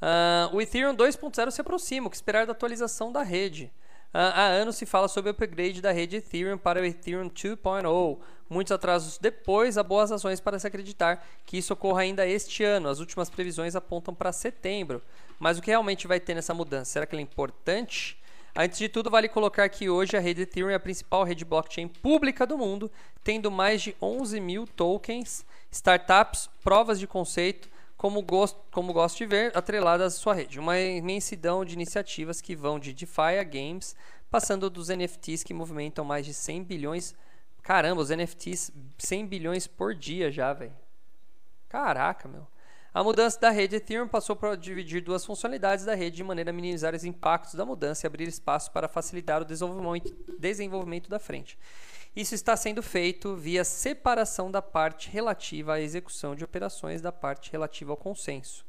Ah, 0.02 0.50
o 0.54 0.62
Ethereum 0.62 0.96
2.0 0.96 1.52
se 1.52 1.60
aproxima. 1.60 2.08
O 2.08 2.10
que 2.10 2.16
esperar 2.16 2.46
da 2.46 2.54
atualização 2.54 3.12
da 3.12 3.22
rede? 3.22 3.70
Há 4.18 4.46
anos 4.48 4.78
se 4.78 4.86
fala 4.86 5.08
sobre 5.08 5.30
o 5.30 5.34
upgrade 5.34 5.82
da 5.82 5.92
rede 5.92 6.18
Ethereum 6.18 6.58
para 6.58 6.82
o 6.82 6.86
Ethereum 6.86 7.30
2.0. 7.30 8.18
Muitos 8.50 8.72
atrasos 8.72 9.18
depois, 9.18 9.78
há 9.78 9.84
boas 9.84 10.12
razões 10.12 10.40
para 10.40 10.58
se 10.58 10.66
acreditar 10.66 11.28
que 11.46 11.58
isso 11.58 11.74
ocorra 11.74 12.02
ainda 12.02 12.26
este 12.26 12.64
ano. 12.64 12.88
As 12.88 13.00
últimas 13.00 13.30
previsões 13.30 13.76
apontam 13.76 14.14
para 14.14 14.32
setembro. 14.32 15.02
Mas 15.38 15.58
o 15.58 15.62
que 15.62 15.70
realmente 15.70 16.08
vai 16.08 16.20
ter 16.20 16.34
nessa 16.34 16.54
mudança? 16.54 16.92
Será 16.92 17.06
que 17.06 17.14
ela 17.14 17.22
é 17.22 17.24
importante? 17.24 18.18
Antes 18.56 18.78
de 18.80 18.88
tudo, 18.88 19.10
vale 19.10 19.28
colocar 19.28 19.68
que 19.68 19.90
hoje 19.90 20.16
a 20.16 20.20
rede 20.22 20.44
Ethereum 20.44 20.70
é 20.70 20.76
a 20.76 20.80
principal 20.80 21.26
rede 21.26 21.44
blockchain 21.44 21.90
pública 21.90 22.48
do 22.48 22.58
mundo, 22.58 22.90
tendo 23.22 23.52
mais 23.52 23.82
de 23.82 23.94
11 24.02 24.40
mil 24.40 24.66
tokens, 24.66 25.46
startups, 25.70 26.50
provas 26.64 26.98
de 26.98 27.06
conceito, 27.06 27.68
como 28.06 28.22
gosto, 28.22 28.62
como 28.70 28.94
gosto 28.94 29.18
de 29.18 29.26
ver, 29.26 29.58
atreladas 29.58 30.14
à 30.14 30.16
sua 30.16 30.36
rede. 30.36 30.60
Uma 30.60 30.80
imensidão 30.80 31.66
de 31.66 31.74
iniciativas 31.74 32.40
que 32.40 32.56
vão 32.56 32.78
de 32.78 32.94
DeFi 32.94 33.40
a 33.40 33.44
games, 33.44 33.96
passando 34.30 34.70
dos 34.70 34.90
NFTs 34.90 35.42
que 35.42 35.56
movimentam 35.56 36.06
mais 36.06 36.24
de 36.24 36.32
100 36.32 36.66
bilhões. 36.66 37.16
Caramba, 37.64 38.04
os 38.04 38.12
NFTs 38.12 38.72
100 39.00 39.26
bilhões 39.26 39.66
por 39.66 39.96
dia 39.96 40.30
já, 40.30 40.54
velho. 40.54 40.76
Caraca, 41.68 42.28
meu. 42.28 42.46
A 42.94 43.04
mudança 43.04 43.40
da 43.40 43.50
rede 43.50 43.78
Ethereum 43.78 44.08
passou 44.08 44.36
para 44.36 44.56
dividir 44.56 45.02
duas 45.02 45.26
funcionalidades 45.26 45.84
da 45.84 45.96
rede 45.96 46.18
de 46.18 46.24
maneira 46.24 46.52
a 46.52 46.54
minimizar 46.54 46.94
os 46.94 47.04
impactos 47.04 47.56
da 47.56 47.66
mudança 47.66 48.06
e 48.06 48.08
abrir 48.08 48.28
espaço 48.28 48.72
para 48.72 48.88
facilitar 48.88 49.42
o 49.42 49.46
desenvolvimento 49.46 51.10
da 51.10 51.18
frente. 51.18 51.58
Isso 52.16 52.34
está 52.34 52.56
sendo 52.56 52.82
feito 52.82 53.36
via 53.36 53.66
separação 53.66 54.50
da 54.50 54.62
parte 54.62 55.10
relativa 55.10 55.74
à 55.74 55.82
execução 55.82 56.34
de 56.34 56.46
operações 56.46 57.02
da 57.02 57.12
parte 57.12 57.52
relativa 57.52 57.92
ao 57.92 57.98
consenso. 57.98 58.66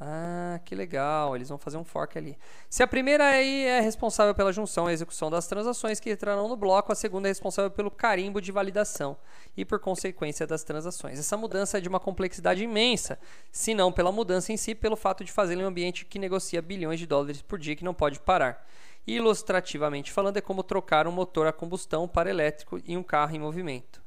Ah, 0.00 0.60
que 0.64 0.76
legal, 0.76 1.34
eles 1.34 1.48
vão 1.48 1.58
fazer 1.58 1.76
um 1.76 1.82
fork 1.82 2.16
ali. 2.16 2.38
Se 2.70 2.84
a 2.84 2.86
primeira 2.86 3.26
aí 3.26 3.64
é 3.64 3.80
responsável 3.80 4.32
pela 4.32 4.52
junção 4.52 4.88
e 4.88 4.92
execução 4.92 5.28
das 5.28 5.48
transações 5.48 5.98
que 5.98 6.08
entrarão 6.08 6.48
no 6.48 6.56
bloco, 6.56 6.92
a 6.92 6.94
segunda 6.94 7.26
é 7.26 7.30
responsável 7.30 7.70
pelo 7.70 7.90
carimbo 7.90 8.40
de 8.40 8.52
validação 8.52 9.16
e 9.56 9.64
por 9.64 9.80
consequência 9.80 10.46
das 10.46 10.62
transações. 10.62 11.18
Essa 11.18 11.36
mudança 11.36 11.78
é 11.78 11.80
de 11.80 11.88
uma 11.88 11.98
complexidade 11.98 12.62
imensa, 12.62 13.18
se 13.50 13.74
não 13.74 13.90
pela 13.90 14.12
mudança 14.12 14.52
em 14.52 14.56
si, 14.56 14.72
pelo 14.72 14.94
fato 14.94 15.24
de 15.24 15.32
fazer 15.32 15.58
em 15.58 15.64
um 15.64 15.66
ambiente 15.66 16.04
que 16.04 16.18
negocia 16.18 16.62
bilhões 16.62 17.00
de 17.00 17.06
dólares 17.06 17.42
por 17.42 17.58
dia 17.58 17.74
que 17.74 17.84
não 17.84 17.92
pode 17.92 18.20
parar. 18.20 18.64
Ilustrativamente 19.08 20.12
falando, 20.12 20.36
é 20.36 20.40
como 20.42 20.62
trocar 20.62 21.06
um 21.06 21.12
motor 21.12 21.46
a 21.46 21.52
combustão 21.52 22.06
para 22.06 22.28
elétrico 22.28 22.78
em 22.86 22.94
um 22.96 23.02
carro 23.02 23.34
em 23.34 23.38
movimento. 23.38 24.02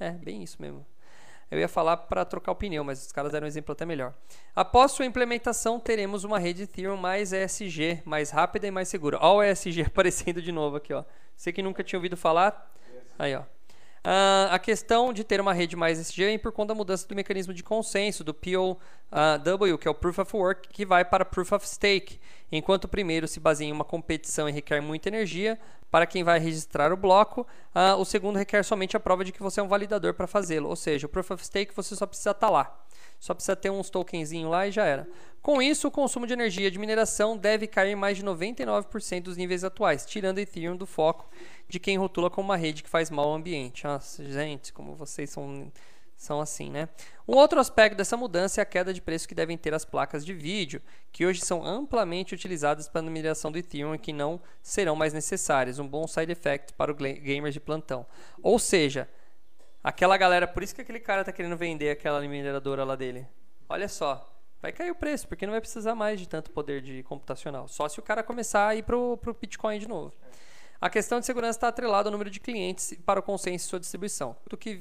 É, 0.00 0.12
bem 0.12 0.42
isso 0.42 0.56
mesmo. 0.60 0.86
Eu 1.50 1.58
ia 1.58 1.68
falar 1.68 1.98
para 1.98 2.24
trocar 2.24 2.52
o 2.52 2.54
pneu, 2.54 2.82
mas 2.82 3.04
os 3.04 3.12
caras 3.12 3.30
deram 3.30 3.44
um 3.44 3.48
exemplo 3.48 3.72
até 3.72 3.84
melhor. 3.84 4.14
Após 4.56 4.92
sua 4.92 5.04
implementação, 5.04 5.78
teremos 5.78 6.24
uma 6.24 6.38
rede 6.38 6.62
Ethereum 6.62 6.96
mais 6.96 7.32
ESG, 7.32 8.02
mais 8.06 8.30
rápida 8.30 8.66
e 8.66 8.70
mais 8.70 8.88
segura. 8.88 9.18
Olha 9.20 9.48
o 9.48 9.52
ESG 9.52 9.82
aparecendo 9.88 10.40
de 10.40 10.50
novo 10.50 10.76
aqui, 10.76 10.94
ó. 10.94 11.04
Você 11.36 11.52
que 11.52 11.62
nunca 11.62 11.84
tinha 11.84 11.98
ouvido 11.98 12.16
falar, 12.16 12.74
aí, 13.18 13.34
ó. 13.34 13.42
Uh, 13.98 14.50
a 14.50 14.58
questão 14.58 15.12
de 15.12 15.24
ter 15.24 15.40
uma 15.40 15.52
rede 15.52 15.76
mais 15.76 15.98
ESG 15.98 16.24
vem 16.24 16.38
por 16.38 16.52
conta 16.52 16.68
da 16.68 16.74
mudança 16.74 17.06
do 17.06 17.14
mecanismo 17.14 17.52
de 17.52 17.62
consenso, 17.62 18.22
do 18.22 18.32
POW, 18.32 18.78
que 19.78 19.88
é 19.88 19.90
o 19.90 19.94
Proof 19.94 20.18
of 20.18 20.36
Work, 20.36 20.68
que 20.68 20.86
vai 20.86 21.04
para 21.04 21.24
Proof 21.24 21.52
of 21.52 21.68
Stake. 21.68 22.20
Enquanto 22.50 22.84
o 22.84 22.88
primeiro 22.88 23.28
se 23.28 23.40
baseia 23.40 23.68
em 23.68 23.72
uma 23.72 23.84
competição 23.84 24.48
e 24.48 24.52
requer 24.52 24.80
muita 24.80 25.08
energia 25.08 25.58
para 25.90 26.06
quem 26.06 26.22
vai 26.22 26.38
registrar 26.38 26.92
o 26.92 26.96
bloco, 26.96 27.46
uh, 27.74 27.96
o 27.98 28.04
segundo 28.04 28.36
requer 28.36 28.62
somente 28.62 28.96
a 28.96 29.00
prova 29.00 29.24
de 29.24 29.32
que 29.32 29.42
você 29.42 29.60
é 29.60 29.62
um 29.62 29.68
validador 29.68 30.14
para 30.14 30.26
fazê-lo. 30.26 30.68
Ou 30.68 30.76
seja, 30.76 31.06
o 31.06 31.10
Proof 31.10 31.30
of 31.30 31.44
Stake 31.44 31.74
você 31.74 31.96
só 31.96 32.06
precisa 32.06 32.30
estar 32.30 32.46
tá 32.46 32.52
lá. 32.52 32.84
Só 33.18 33.34
precisa 33.34 33.56
ter 33.56 33.70
uns 33.70 33.90
tokenzinhos 33.90 34.50
lá 34.50 34.66
e 34.66 34.70
já 34.70 34.84
era. 34.84 35.08
Com 35.42 35.62
isso, 35.62 35.88
o 35.88 35.90
consumo 35.90 36.26
de 36.26 36.32
energia 36.32 36.70
de 36.70 36.78
mineração 36.78 37.36
deve 37.36 37.66
cair 37.66 37.96
mais 37.96 38.16
de 38.16 38.24
99% 38.24 39.22
dos 39.22 39.36
níveis 39.36 39.64
atuais, 39.64 40.04
tirando 40.04 40.38
Ethereum 40.38 40.76
do 40.76 40.86
foco 40.86 41.28
de 41.68 41.78
quem 41.78 41.96
rotula 41.96 42.30
como 42.30 42.48
uma 42.48 42.56
rede 42.56 42.82
que 42.82 42.88
faz 42.88 43.10
mal 43.10 43.28
ao 43.28 43.34
ambiente. 43.34 43.84
Nossa, 43.84 44.24
gente, 44.24 44.72
como 44.72 44.94
vocês 44.94 45.30
são, 45.30 45.70
são 46.16 46.40
assim, 46.40 46.70
né? 46.70 46.88
Um 47.26 47.34
outro 47.36 47.60
aspecto 47.60 47.96
dessa 47.96 48.16
mudança 48.16 48.60
é 48.60 48.62
a 48.62 48.66
queda 48.66 48.92
de 48.92 49.00
preço 49.00 49.28
que 49.28 49.34
devem 49.34 49.56
ter 49.56 49.72
as 49.74 49.84
placas 49.84 50.24
de 50.24 50.34
vídeo, 50.34 50.82
que 51.12 51.24
hoje 51.24 51.40
são 51.40 51.64
amplamente 51.64 52.34
utilizadas 52.34 52.88
para 52.88 53.00
a 53.00 53.04
mineração 53.04 53.52
do 53.52 53.58
Ethereum 53.58 53.94
e 53.94 53.98
que 53.98 54.12
não 54.12 54.40
serão 54.62 54.96
mais 54.96 55.12
necessárias. 55.12 55.78
Um 55.78 55.86
bom 55.86 56.06
side 56.06 56.32
effect 56.32 56.72
para 56.72 56.90
o 56.90 56.94
gamer 56.94 57.52
de 57.52 57.60
plantão. 57.60 58.06
Ou 58.42 58.58
seja, 58.58 59.08
aquela 59.82 60.16
galera, 60.16 60.46
por 60.46 60.62
isso 60.62 60.74
que 60.74 60.80
aquele 60.80 61.00
cara 61.00 61.20
está 61.20 61.32
querendo 61.32 61.56
vender 61.56 61.90
aquela 61.90 62.20
mineradora 62.20 62.84
lá 62.84 62.96
dele. 62.96 63.26
Olha 63.68 63.88
só, 63.88 64.26
vai 64.60 64.72
cair 64.72 64.90
o 64.90 64.94
preço, 64.94 65.28
porque 65.28 65.46
não 65.46 65.52
vai 65.52 65.60
precisar 65.60 65.94
mais 65.94 66.18
de 66.18 66.28
tanto 66.28 66.50
poder 66.50 66.80
de 66.80 67.02
computacional. 67.02 67.68
Só 67.68 67.88
se 67.88 67.98
o 67.98 68.02
cara 68.02 68.22
começar 68.22 68.68
a 68.68 68.74
ir 68.74 68.82
pro, 68.82 69.16
pro 69.18 69.34
Bitcoin 69.34 69.78
de 69.78 69.88
novo. 69.88 70.12
A 70.80 70.88
questão 70.88 71.18
de 71.18 71.26
segurança 71.26 71.58
está 71.58 71.68
atrelada 71.68 72.08
ao 72.08 72.12
número 72.12 72.30
de 72.30 72.38
clientes 72.38 72.96
para 73.04 73.18
o 73.18 73.22
consenso 73.22 73.66
e 73.66 73.68
sua 73.68 73.80
distribuição, 73.80 74.36
o 74.50 74.56
que, 74.56 74.80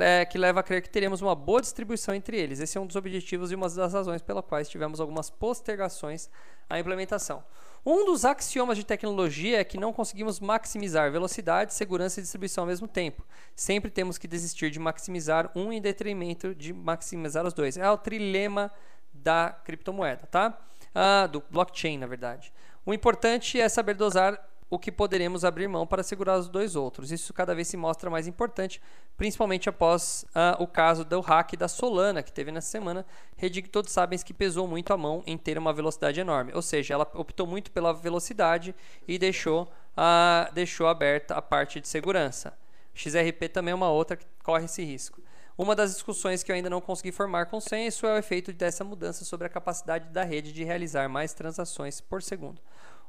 é, 0.00 0.24
que 0.24 0.38
leva 0.38 0.60
a 0.60 0.62
crer 0.62 0.80
que 0.80 0.88
teremos 0.88 1.20
uma 1.20 1.34
boa 1.34 1.60
distribuição 1.60 2.14
entre 2.14 2.38
eles. 2.38 2.60
Esse 2.60 2.78
é 2.78 2.80
um 2.80 2.86
dos 2.86 2.94
objetivos 2.94 3.50
e 3.50 3.54
uma 3.56 3.68
das 3.68 3.92
razões 3.92 4.22
pela 4.22 4.44
quais 4.44 4.68
tivemos 4.68 5.00
algumas 5.00 5.30
postergações 5.30 6.30
à 6.70 6.78
implementação. 6.78 7.42
Um 7.86 8.06
dos 8.06 8.24
axiomas 8.24 8.78
de 8.78 8.84
tecnologia 8.84 9.60
é 9.60 9.64
que 9.64 9.76
não 9.76 9.92
conseguimos 9.92 10.40
maximizar 10.40 11.12
velocidade, 11.12 11.74
segurança 11.74 12.18
e 12.18 12.22
distribuição 12.22 12.62
ao 12.62 12.68
mesmo 12.68 12.88
tempo. 12.88 13.22
Sempre 13.54 13.90
temos 13.90 14.16
que 14.16 14.26
desistir 14.26 14.70
de 14.70 14.78
maximizar 14.78 15.50
um 15.54 15.70
em 15.70 15.82
detrimento 15.82 16.54
de 16.54 16.72
maximizar 16.72 17.44
os 17.44 17.52
dois. 17.52 17.76
É 17.76 17.90
o 17.90 17.98
trilema 17.98 18.72
da 19.12 19.54
criptomoeda, 19.64 20.26
tá? 20.26 20.58
Ah, 20.94 21.26
do 21.26 21.42
blockchain, 21.50 21.98
na 21.98 22.06
verdade. 22.06 22.54
O 22.86 22.94
importante 22.94 23.60
é 23.60 23.68
saber 23.68 23.94
dosar 23.94 24.42
o 24.74 24.78
que 24.78 24.90
poderemos 24.90 25.44
abrir 25.44 25.68
mão 25.68 25.86
para 25.86 26.02
segurar 26.02 26.36
os 26.36 26.48
dois 26.48 26.74
outros. 26.74 27.12
Isso 27.12 27.32
cada 27.32 27.54
vez 27.54 27.68
se 27.68 27.76
mostra 27.76 28.10
mais 28.10 28.26
importante, 28.26 28.82
principalmente 29.16 29.68
após 29.68 30.26
uh, 30.30 30.60
o 30.60 30.66
caso 30.66 31.04
do 31.04 31.20
hack 31.20 31.56
da 31.56 31.68
Solana, 31.68 32.24
que 32.24 32.32
teve 32.32 32.50
nessa 32.50 32.70
semana, 32.70 33.06
rede 33.36 33.62
que 33.62 33.68
todos 33.68 33.92
sabem 33.92 34.18
que 34.18 34.34
pesou 34.34 34.66
muito 34.66 34.92
a 34.92 34.96
mão 34.96 35.22
em 35.26 35.38
ter 35.38 35.56
uma 35.58 35.72
velocidade 35.72 36.18
enorme. 36.18 36.50
Ou 36.54 36.60
seja, 36.60 36.94
ela 36.94 37.08
optou 37.14 37.46
muito 37.46 37.70
pela 37.70 37.92
velocidade 37.92 38.74
e 39.06 39.16
deixou, 39.16 39.70
uh, 39.96 40.52
deixou 40.52 40.88
aberta 40.88 41.34
a 41.36 41.42
parte 41.42 41.80
de 41.80 41.86
segurança. 41.86 42.52
XRP 42.92 43.48
também 43.48 43.70
é 43.70 43.74
uma 43.76 43.90
outra 43.90 44.16
que 44.16 44.26
corre 44.42 44.64
esse 44.64 44.82
risco. 44.82 45.22
Uma 45.56 45.76
das 45.76 45.92
discussões 45.92 46.42
que 46.42 46.50
eu 46.50 46.56
ainda 46.56 46.68
não 46.68 46.80
consegui 46.80 47.12
formar 47.12 47.46
consenso 47.46 48.06
é 48.06 48.14
o 48.14 48.18
efeito 48.18 48.52
dessa 48.52 48.82
mudança 48.82 49.24
sobre 49.24 49.46
a 49.46 49.50
capacidade 49.50 50.08
da 50.08 50.24
rede 50.24 50.52
de 50.52 50.64
realizar 50.64 51.08
mais 51.08 51.32
transações 51.32 52.00
por 52.00 52.20
segundo. 52.20 52.60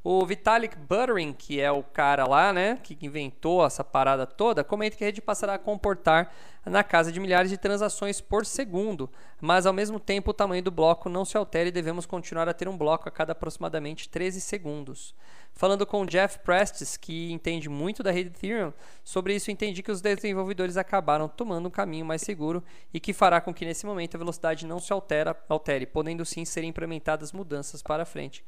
O 0.08 0.24
Vitalik 0.24 0.78
Buterin, 0.78 1.34
que 1.34 1.60
é 1.60 1.72
o 1.72 1.82
cara 1.82 2.28
lá, 2.28 2.54
né, 2.54 2.78
que 2.84 2.96
inventou 3.02 3.66
essa 3.66 3.84
parada 3.84 4.28
toda, 4.28 4.64
comenta 4.64 4.96
que 4.96 5.04
a 5.04 5.08
rede 5.08 5.20
passará 5.20 5.56
a 5.56 5.58
comportar 5.58 6.32
na 6.64 6.84
casa 6.84 7.12
de 7.12 7.20
milhares 7.20 7.50
de 7.50 7.58
transações 7.58 8.22
por 8.22 8.46
segundo, 8.46 9.10
mas 9.42 9.66
ao 9.66 9.74
mesmo 9.74 10.00
tempo 10.00 10.30
o 10.30 10.34
tamanho 10.34 10.62
do 10.62 10.70
bloco 10.70 11.10
não 11.10 11.26
se 11.26 11.36
altera 11.36 11.70
e 11.70 11.72
devemos 11.72 12.06
continuar 12.06 12.48
a 12.48 12.54
ter 12.54 12.68
um 12.68 12.78
bloco 12.78 13.10
a 13.10 13.12
cada 13.12 13.32
aproximadamente 13.32 14.08
13 14.08 14.42
segundos. 14.42 15.16
Falando 15.56 15.88
com 15.88 16.06
Jeff 16.06 16.38
Prestes, 16.38 16.98
que 16.98 17.32
entende 17.32 17.68
muito 17.68 18.04
da 18.04 18.12
rede 18.12 18.30
Ethereum, 18.30 18.74
sobre 19.04 19.34
isso 19.34 19.50
entendi 19.50 19.82
que 19.82 19.92
os 19.92 20.02
desenvolvedores 20.02 20.78
acabaram 20.78 21.28
tomando 21.28 21.66
um 21.66 21.72
caminho 21.72 22.06
mais 22.06 22.22
seguro 22.22 22.64
e 22.94 23.00
que 23.00 23.12
fará 23.12 23.42
com 23.42 23.52
que 23.52 23.66
nesse 23.66 23.88
momento 23.88 24.14
a 24.14 24.20
velocidade 24.20 24.68
não 24.68 24.78
se 24.78 24.94
altera, 24.94 25.36
altere, 25.50 25.88
podendo 25.88 26.24
sim 26.24 26.46
ser 26.46 26.64
implementadas 26.64 27.32
mudanças 27.32 27.82
para 27.82 28.06
frente 28.06 28.46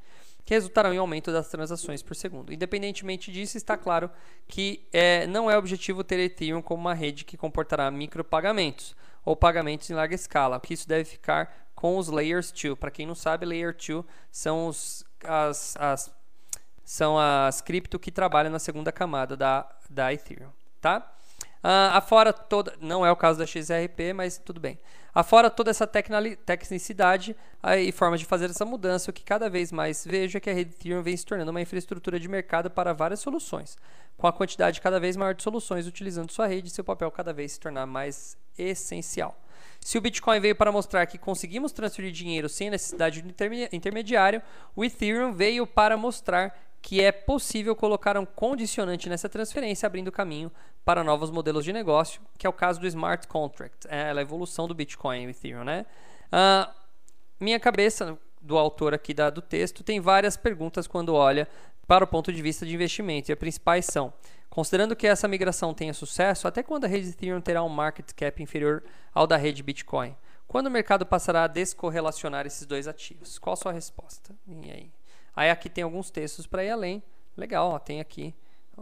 que 0.48 0.54
resultarão 0.54 0.94
em 0.94 0.98
aumento 0.98 1.30
das 1.30 1.50
transações 1.50 2.02
por 2.02 2.16
segundo. 2.16 2.54
Independentemente 2.54 3.34
disso, 3.34 3.58
está 3.58 3.76
claro 3.76 4.10
que 4.48 4.88
é, 4.94 5.28
não 5.28 5.52
é 5.52 5.58
objetivo 5.58 6.06
ter 6.06 6.18
Ethereum 6.20 6.62
como 6.62 6.80
uma 6.80 6.94
rede 6.94 7.26
que 7.26 7.36
comportará 7.36 7.92
micropagamentos 7.92 8.96
ou 9.26 9.36
pagamentos 9.36 9.90
em 9.90 9.94
larga 9.94 10.16
escala, 10.16 10.58
que 10.62 10.74
isso 10.74 10.88
deve 10.88 11.04
ficar 11.04 11.68
com 11.76 11.98
os 11.98 12.08
Layers 12.08 12.50
2. 12.50 12.80
Para 12.80 12.90
quem 12.90 13.06
não 13.06 13.14
sabe, 13.14 13.46
Layer 13.46 13.76
2 13.76 14.06
são, 14.32 14.70
os, 14.70 15.04
as, 15.22 15.76
as, 15.76 16.16
são 16.86 17.20
as 17.20 17.60
cripto 17.60 18.00
que 18.00 18.10
trabalham 18.10 18.50
na 18.50 18.58
segunda 18.58 18.90
camada 18.90 19.36
da, 19.36 19.70
da 19.90 20.14
Ethereum. 20.14 20.48
Tá? 20.80 21.14
Uh, 21.68 21.92
afora 21.92 22.32
toda. 22.32 22.74
Não 22.80 23.06
é 23.06 23.12
o 23.12 23.16
caso 23.18 23.38
da 23.38 23.46
XRP, 23.46 24.14
mas 24.16 24.38
tudo 24.38 24.58
bem. 24.58 24.80
Afora 25.14 25.50
toda 25.50 25.70
essa 25.70 25.86
tecnicidade 25.86 27.36
uh, 27.62 27.72
e 27.72 27.92
forma 27.92 28.18
de 28.18 28.24
fazer 28.24 28.50
essa 28.50 28.64
mudança, 28.64 29.12
o 29.12 29.14
que 29.14 29.22
cada 29.22 29.50
vez 29.50 29.70
mais 29.70 30.06
vejo 30.06 30.38
é 30.38 30.40
que 30.40 30.50
a 30.50 30.54
rede 30.54 30.74
Ethereum 30.74 31.02
vem 31.02 31.18
se 31.18 31.26
tornando 31.26 31.52
uma 31.52 31.60
infraestrutura 31.60 32.18
de 32.22 32.30
mercado 32.30 32.72
para 32.72 32.94
várias 32.94 33.20
soluções, 33.20 33.76
com 34.16 34.26
a 34.28 34.32
quantidade 34.32 34.80
cada 34.80 34.98
vez 34.98 35.18
maior 35.18 35.36
de 35.36 35.44
soluções 35.44 35.86
utilizando 35.88 36.32
sua 36.32 36.48
rede 36.48 36.70
e 36.70 36.72
seu 36.72 36.86
papel 36.86 37.12
cada 37.12 37.34
vez 37.34 37.52
se 37.52 37.60
tornar 37.60 37.86
mais 37.86 38.38
essencial. 38.58 39.38
Se 39.82 39.98
o 39.98 40.02
Bitcoin 40.02 40.40
veio 40.40 40.56
para 40.56 40.72
mostrar 40.72 41.06
que 41.06 41.18
conseguimos 41.18 41.74
transferir 41.74 42.14
dinheiro 42.14 42.48
sem 42.48 42.70
necessidade 42.70 43.22
de 43.22 43.76
intermediário, 43.76 44.42
o 44.74 44.86
Ethereum 44.86 45.34
veio 45.34 45.68
para 45.68 45.98
mostrar 45.98 46.58
que 46.82 47.02
é 47.02 47.12
possível 47.12 47.76
colocar 47.76 48.18
um 48.18 48.26
condicionante 48.26 49.10
nessa 49.10 49.28
transferência, 49.28 49.86
abrindo 49.86 50.10
caminho 50.14 50.50
para 50.88 51.04
novos 51.04 51.30
modelos 51.30 51.66
de 51.66 51.74
negócio, 51.74 52.22
que 52.38 52.48
é 52.48 52.50
o 52.50 52.54
caso 52.54 52.80
do 52.80 52.88
Smart 52.88 53.28
Contract, 53.28 53.86
é 53.90 54.10
a 54.10 54.22
evolução 54.22 54.70
do 54.70 54.74
Bitcoin 54.74 55.26
e 55.26 55.30
Ethereum. 55.32 55.66
Né? 55.66 55.86
Uh, 56.28 56.74
minha 57.42 57.60
cabeça, 57.60 58.18
do 58.42 58.58
autor 58.58 58.94
aqui 58.94 59.14
da, 59.14 59.30
do 59.30 59.42
texto, 59.42 59.84
tem 59.84 60.00
várias 60.00 60.38
perguntas 60.38 60.88
quando 60.88 61.14
olha 61.14 61.46
para 61.86 62.06
o 62.06 62.08
ponto 62.08 62.32
de 62.32 62.42
vista 62.42 62.66
de 62.66 62.74
investimento. 62.74 63.30
E 63.30 63.34
as 63.34 63.38
principais 63.38 63.86
são: 63.86 64.14
considerando 64.50 64.96
que 64.96 65.06
essa 65.06 65.28
migração 65.28 65.74
tenha 65.74 65.94
sucesso, 65.94 66.48
até 66.48 66.64
quando 66.64 66.86
a 66.86 66.88
rede 66.88 67.10
Ethereum 67.10 67.42
terá 67.42 67.62
um 67.62 67.70
market 67.70 68.14
cap 68.14 68.42
inferior 68.42 68.82
ao 69.14 69.28
da 69.28 69.36
rede 69.36 69.62
Bitcoin? 69.62 70.16
Quando 70.48 70.68
o 70.68 70.72
mercado 70.72 71.06
passará 71.06 71.44
a 71.44 71.48
descorrelacionar 71.48 72.46
esses 72.46 72.66
dois 72.66 72.88
ativos? 72.88 73.38
Qual 73.38 73.56
a 73.56 73.58
sua 73.58 73.74
resposta? 73.74 74.34
E 74.48 74.72
aí? 74.72 74.92
Aí 75.36 75.50
aqui 75.50 75.68
tem 75.68 75.84
alguns 75.84 76.10
textos 76.10 76.48
para 76.48 76.64
ir 76.64 76.70
além. 76.70 77.04
Legal, 77.36 77.72
ó, 77.72 77.78
tem 77.78 78.00
aqui 78.00 78.34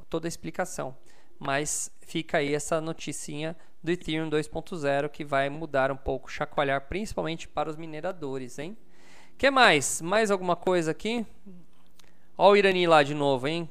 toda 0.07 0.27
a 0.27 0.29
explicação. 0.29 0.95
Mas 1.39 1.91
fica 2.01 2.37
aí 2.37 2.53
essa 2.53 2.79
noticinha 2.79 3.55
do 3.83 3.91
Ethereum 3.91 4.29
2.0 4.29 5.09
que 5.09 5.23
vai 5.23 5.49
mudar 5.49 5.91
um 5.91 5.97
pouco, 5.97 6.31
chacoalhar 6.31 6.81
principalmente 6.87 7.47
para 7.47 7.69
os 7.69 7.75
mineradores, 7.75 8.57
hein? 8.57 8.75
que 9.37 9.51
mais? 9.51 10.01
Mais 10.01 10.31
alguma 10.31 10.55
coisa 10.55 10.91
aqui? 10.91 11.25
Ó 12.37 12.51
o 12.51 12.55
Irani 12.55 12.87
lá 12.87 13.03
de 13.03 13.13
novo, 13.13 13.47
hein? 13.47 13.69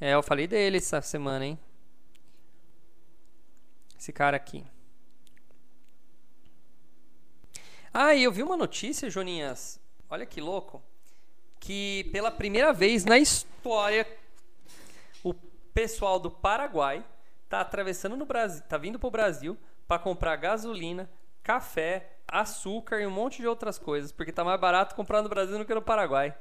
É, 0.00 0.14
eu 0.14 0.22
falei 0.22 0.46
dele 0.46 0.78
essa 0.78 1.00
semana, 1.00 1.44
hein? 1.44 1.58
Esse 3.98 4.12
cara 4.12 4.36
aqui. 4.36 4.64
Ah, 7.92 8.14
e 8.14 8.24
eu 8.24 8.32
vi 8.32 8.42
uma 8.42 8.56
notícia, 8.56 9.08
Joninhas. 9.08 9.80
Olha 10.08 10.26
que 10.26 10.40
louco. 10.40 10.82
Que 11.58 12.08
pela 12.12 12.30
primeira 12.30 12.72
vez 12.72 13.04
na 13.04 13.18
história 13.18 14.06
pessoal 15.76 16.18
do 16.18 16.30
Paraguai 16.30 17.04
tá 17.50 17.60
atravessando 17.60 18.16
no 18.16 18.24
Brasil, 18.24 18.64
tá 18.66 18.78
vindo 18.78 18.98
pro 18.98 19.10
Brasil 19.10 19.58
para 19.86 19.98
comprar 19.98 20.34
gasolina, 20.36 21.08
café, 21.42 22.12
açúcar 22.26 23.02
e 23.02 23.06
um 23.06 23.10
monte 23.10 23.42
de 23.42 23.46
outras 23.46 23.78
coisas, 23.78 24.10
porque 24.10 24.32
tá 24.32 24.42
mais 24.42 24.58
barato 24.58 24.94
comprar 24.94 25.20
no 25.20 25.28
Brasil 25.28 25.58
do 25.58 25.66
que 25.66 25.74
no 25.74 25.82
Paraguai. 25.82 26.34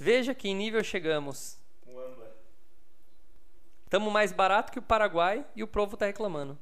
Veja 0.00 0.34
que 0.34 0.52
nível 0.54 0.82
chegamos. 0.82 1.60
Estamos 3.84 4.10
mais 4.10 4.32
barato 4.32 4.72
que 4.72 4.78
o 4.78 4.82
Paraguai 4.82 5.44
e 5.54 5.62
o 5.62 5.68
povo 5.68 5.94
tá 5.94 6.06
reclamando. 6.06 6.58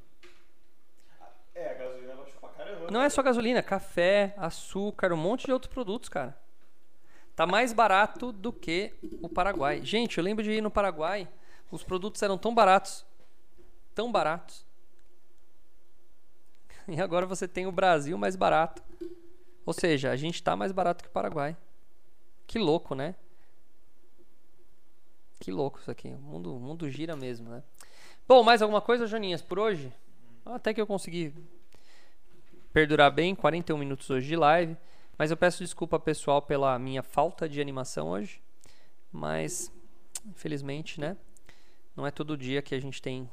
É, 1.54 1.70
a 1.70 1.74
gasolina 1.74 2.14
baixou 2.16 2.40
pra 2.40 2.48
caramba. 2.48 2.90
Não 2.90 3.00
é 3.00 3.08
só 3.08 3.22
gasolina, 3.22 3.62
café, 3.62 4.34
açúcar, 4.38 5.12
um 5.12 5.16
monte 5.16 5.46
de 5.46 5.52
outros 5.52 5.72
produtos, 5.72 6.08
cara. 6.08 6.36
Tá 7.36 7.46
mais 7.46 7.72
barato 7.72 8.32
do 8.32 8.52
que 8.52 8.92
o 9.22 9.28
Paraguai. 9.28 9.84
Gente, 9.84 10.18
eu 10.18 10.24
lembro 10.24 10.42
de 10.42 10.50
ir 10.50 10.60
no 10.60 10.70
Paraguai, 10.70 11.28
os 11.72 11.82
produtos 11.82 12.20
eram 12.22 12.36
tão 12.36 12.54
baratos, 12.54 13.04
tão 13.94 14.12
baratos. 14.12 14.64
E 16.86 17.00
agora 17.00 17.24
você 17.24 17.48
tem 17.48 17.66
o 17.66 17.72
Brasil 17.72 18.16
mais 18.18 18.36
barato. 18.36 18.82
Ou 19.64 19.72
seja, 19.72 20.10
a 20.10 20.16
gente 20.16 20.34
está 20.34 20.54
mais 20.54 20.70
barato 20.70 21.02
que 21.02 21.08
o 21.08 21.12
Paraguai. 21.12 21.56
Que 22.46 22.58
louco, 22.58 22.94
né? 22.94 23.14
Que 25.40 25.50
louco 25.50 25.78
isso 25.78 25.90
aqui. 25.90 26.08
O 26.08 26.18
mundo, 26.18 26.54
o 26.54 26.60
mundo 26.60 26.90
gira 26.90 27.16
mesmo, 27.16 27.48
né? 27.48 27.62
Bom, 28.28 28.42
mais 28.42 28.60
alguma 28.60 28.80
coisa, 28.80 29.06
Joninhas, 29.06 29.40
por 29.40 29.58
hoje? 29.58 29.90
Até 30.44 30.74
que 30.74 30.80
eu 30.80 30.86
consegui 30.86 31.32
perdurar 32.72 33.10
bem, 33.10 33.34
41 33.34 33.78
minutos 33.78 34.10
hoje 34.10 34.26
de 34.28 34.36
live. 34.36 34.76
Mas 35.16 35.30
eu 35.30 35.36
peço 35.36 35.62
desculpa, 35.62 35.98
pessoal, 35.98 36.42
pela 36.42 36.78
minha 36.78 37.02
falta 37.02 37.48
de 37.48 37.60
animação 37.60 38.10
hoje. 38.10 38.42
Mas, 39.10 39.72
infelizmente, 40.26 41.00
né? 41.00 41.16
Não 41.94 42.06
é 42.06 42.10
todo 42.10 42.38
dia 42.38 42.62
que 42.62 42.74
a 42.74 42.80
gente 42.80 43.02
tem 43.02 43.28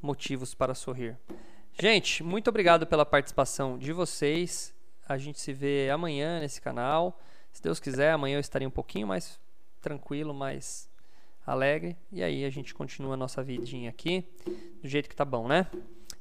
motivos 0.00 0.54
para 0.54 0.72
sorrir. 0.72 1.18
Gente, 1.80 2.22
muito 2.22 2.48
obrigado 2.48 2.86
pela 2.86 3.04
participação 3.04 3.76
de 3.76 3.92
vocês. 3.92 4.72
A 5.08 5.18
gente 5.18 5.40
se 5.40 5.52
vê 5.52 5.90
amanhã 5.90 6.38
nesse 6.38 6.60
canal. 6.60 7.18
Se 7.52 7.60
Deus 7.60 7.80
quiser, 7.80 8.12
amanhã 8.12 8.36
eu 8.36 8.40
estarei 8.40 8.68
um 8.68 8.70
pouquinho 8.70 9.08
mais 9.08 9.40
tranquilo, 9.80 10.32
mais 10.32 10.88
alegre. 11.44 11.96
E 12.12 12.22
aí 12.22 12.44
a 12.44 12.50
gente 12.50 12.72
continua 12.72 13.14
a 13.14 13.16
nossa 13.16 13.42
vidinha 13.42 13.90
aqui 13.90 14.24
do 14.80 14.88
jeito 14.88 15.08
que 15.08 15.16
tá 15.16 15.24
bom, 15.24 15.48
né? 15.48 15.66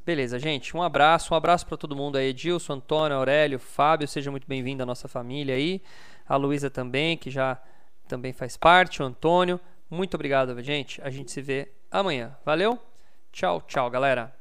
Beleza, 0.04 0.40
gente. 0.40 0.76
Um 0.76 0.82
abraço, 0.82 1.32
um 1.32 1.38
abraço 1.38 1.68
para 1.68 1.78
todo 1.78 1.96
mundo 1.96 2.18
aí, 2.18 2.30
Edilson, 2.30 2.74
Antônio, 2.74 3.16
Aurélio, 3.16 3.60
Fábio, 3.60 4.08
seja 4.08 4.32
muito 4.32 4.48
bem-vindo 4.48 4.82
à 4.82 4.86
nossa 4.86 5.08
família 5.08 5.54
aí. 5.54 5.80
A 6.28 6.36
Luísa 6.38 6.72
também, 6.72 7.16
que 7.16 7.30
já 7.30 7.62
também 8.08 8.34
faz 8.34 8.58
parte, 8.58 9.04
o 9.04 9.06
Antônio. 9.06 9.60
Muito 9.92 10.16
obrigado, 10.16 10.60
gente. 10.64 11.02
A 11.02 11.10
gente 11.10 11.30
se 11.30 11.42
vê 11.42 11.70
amanhã. 11.92 12.38
Valeu? 12.46 12.80
Tchau, 13.30 13.62
tchau, 13.68 13.90
galera. 13.90 14.34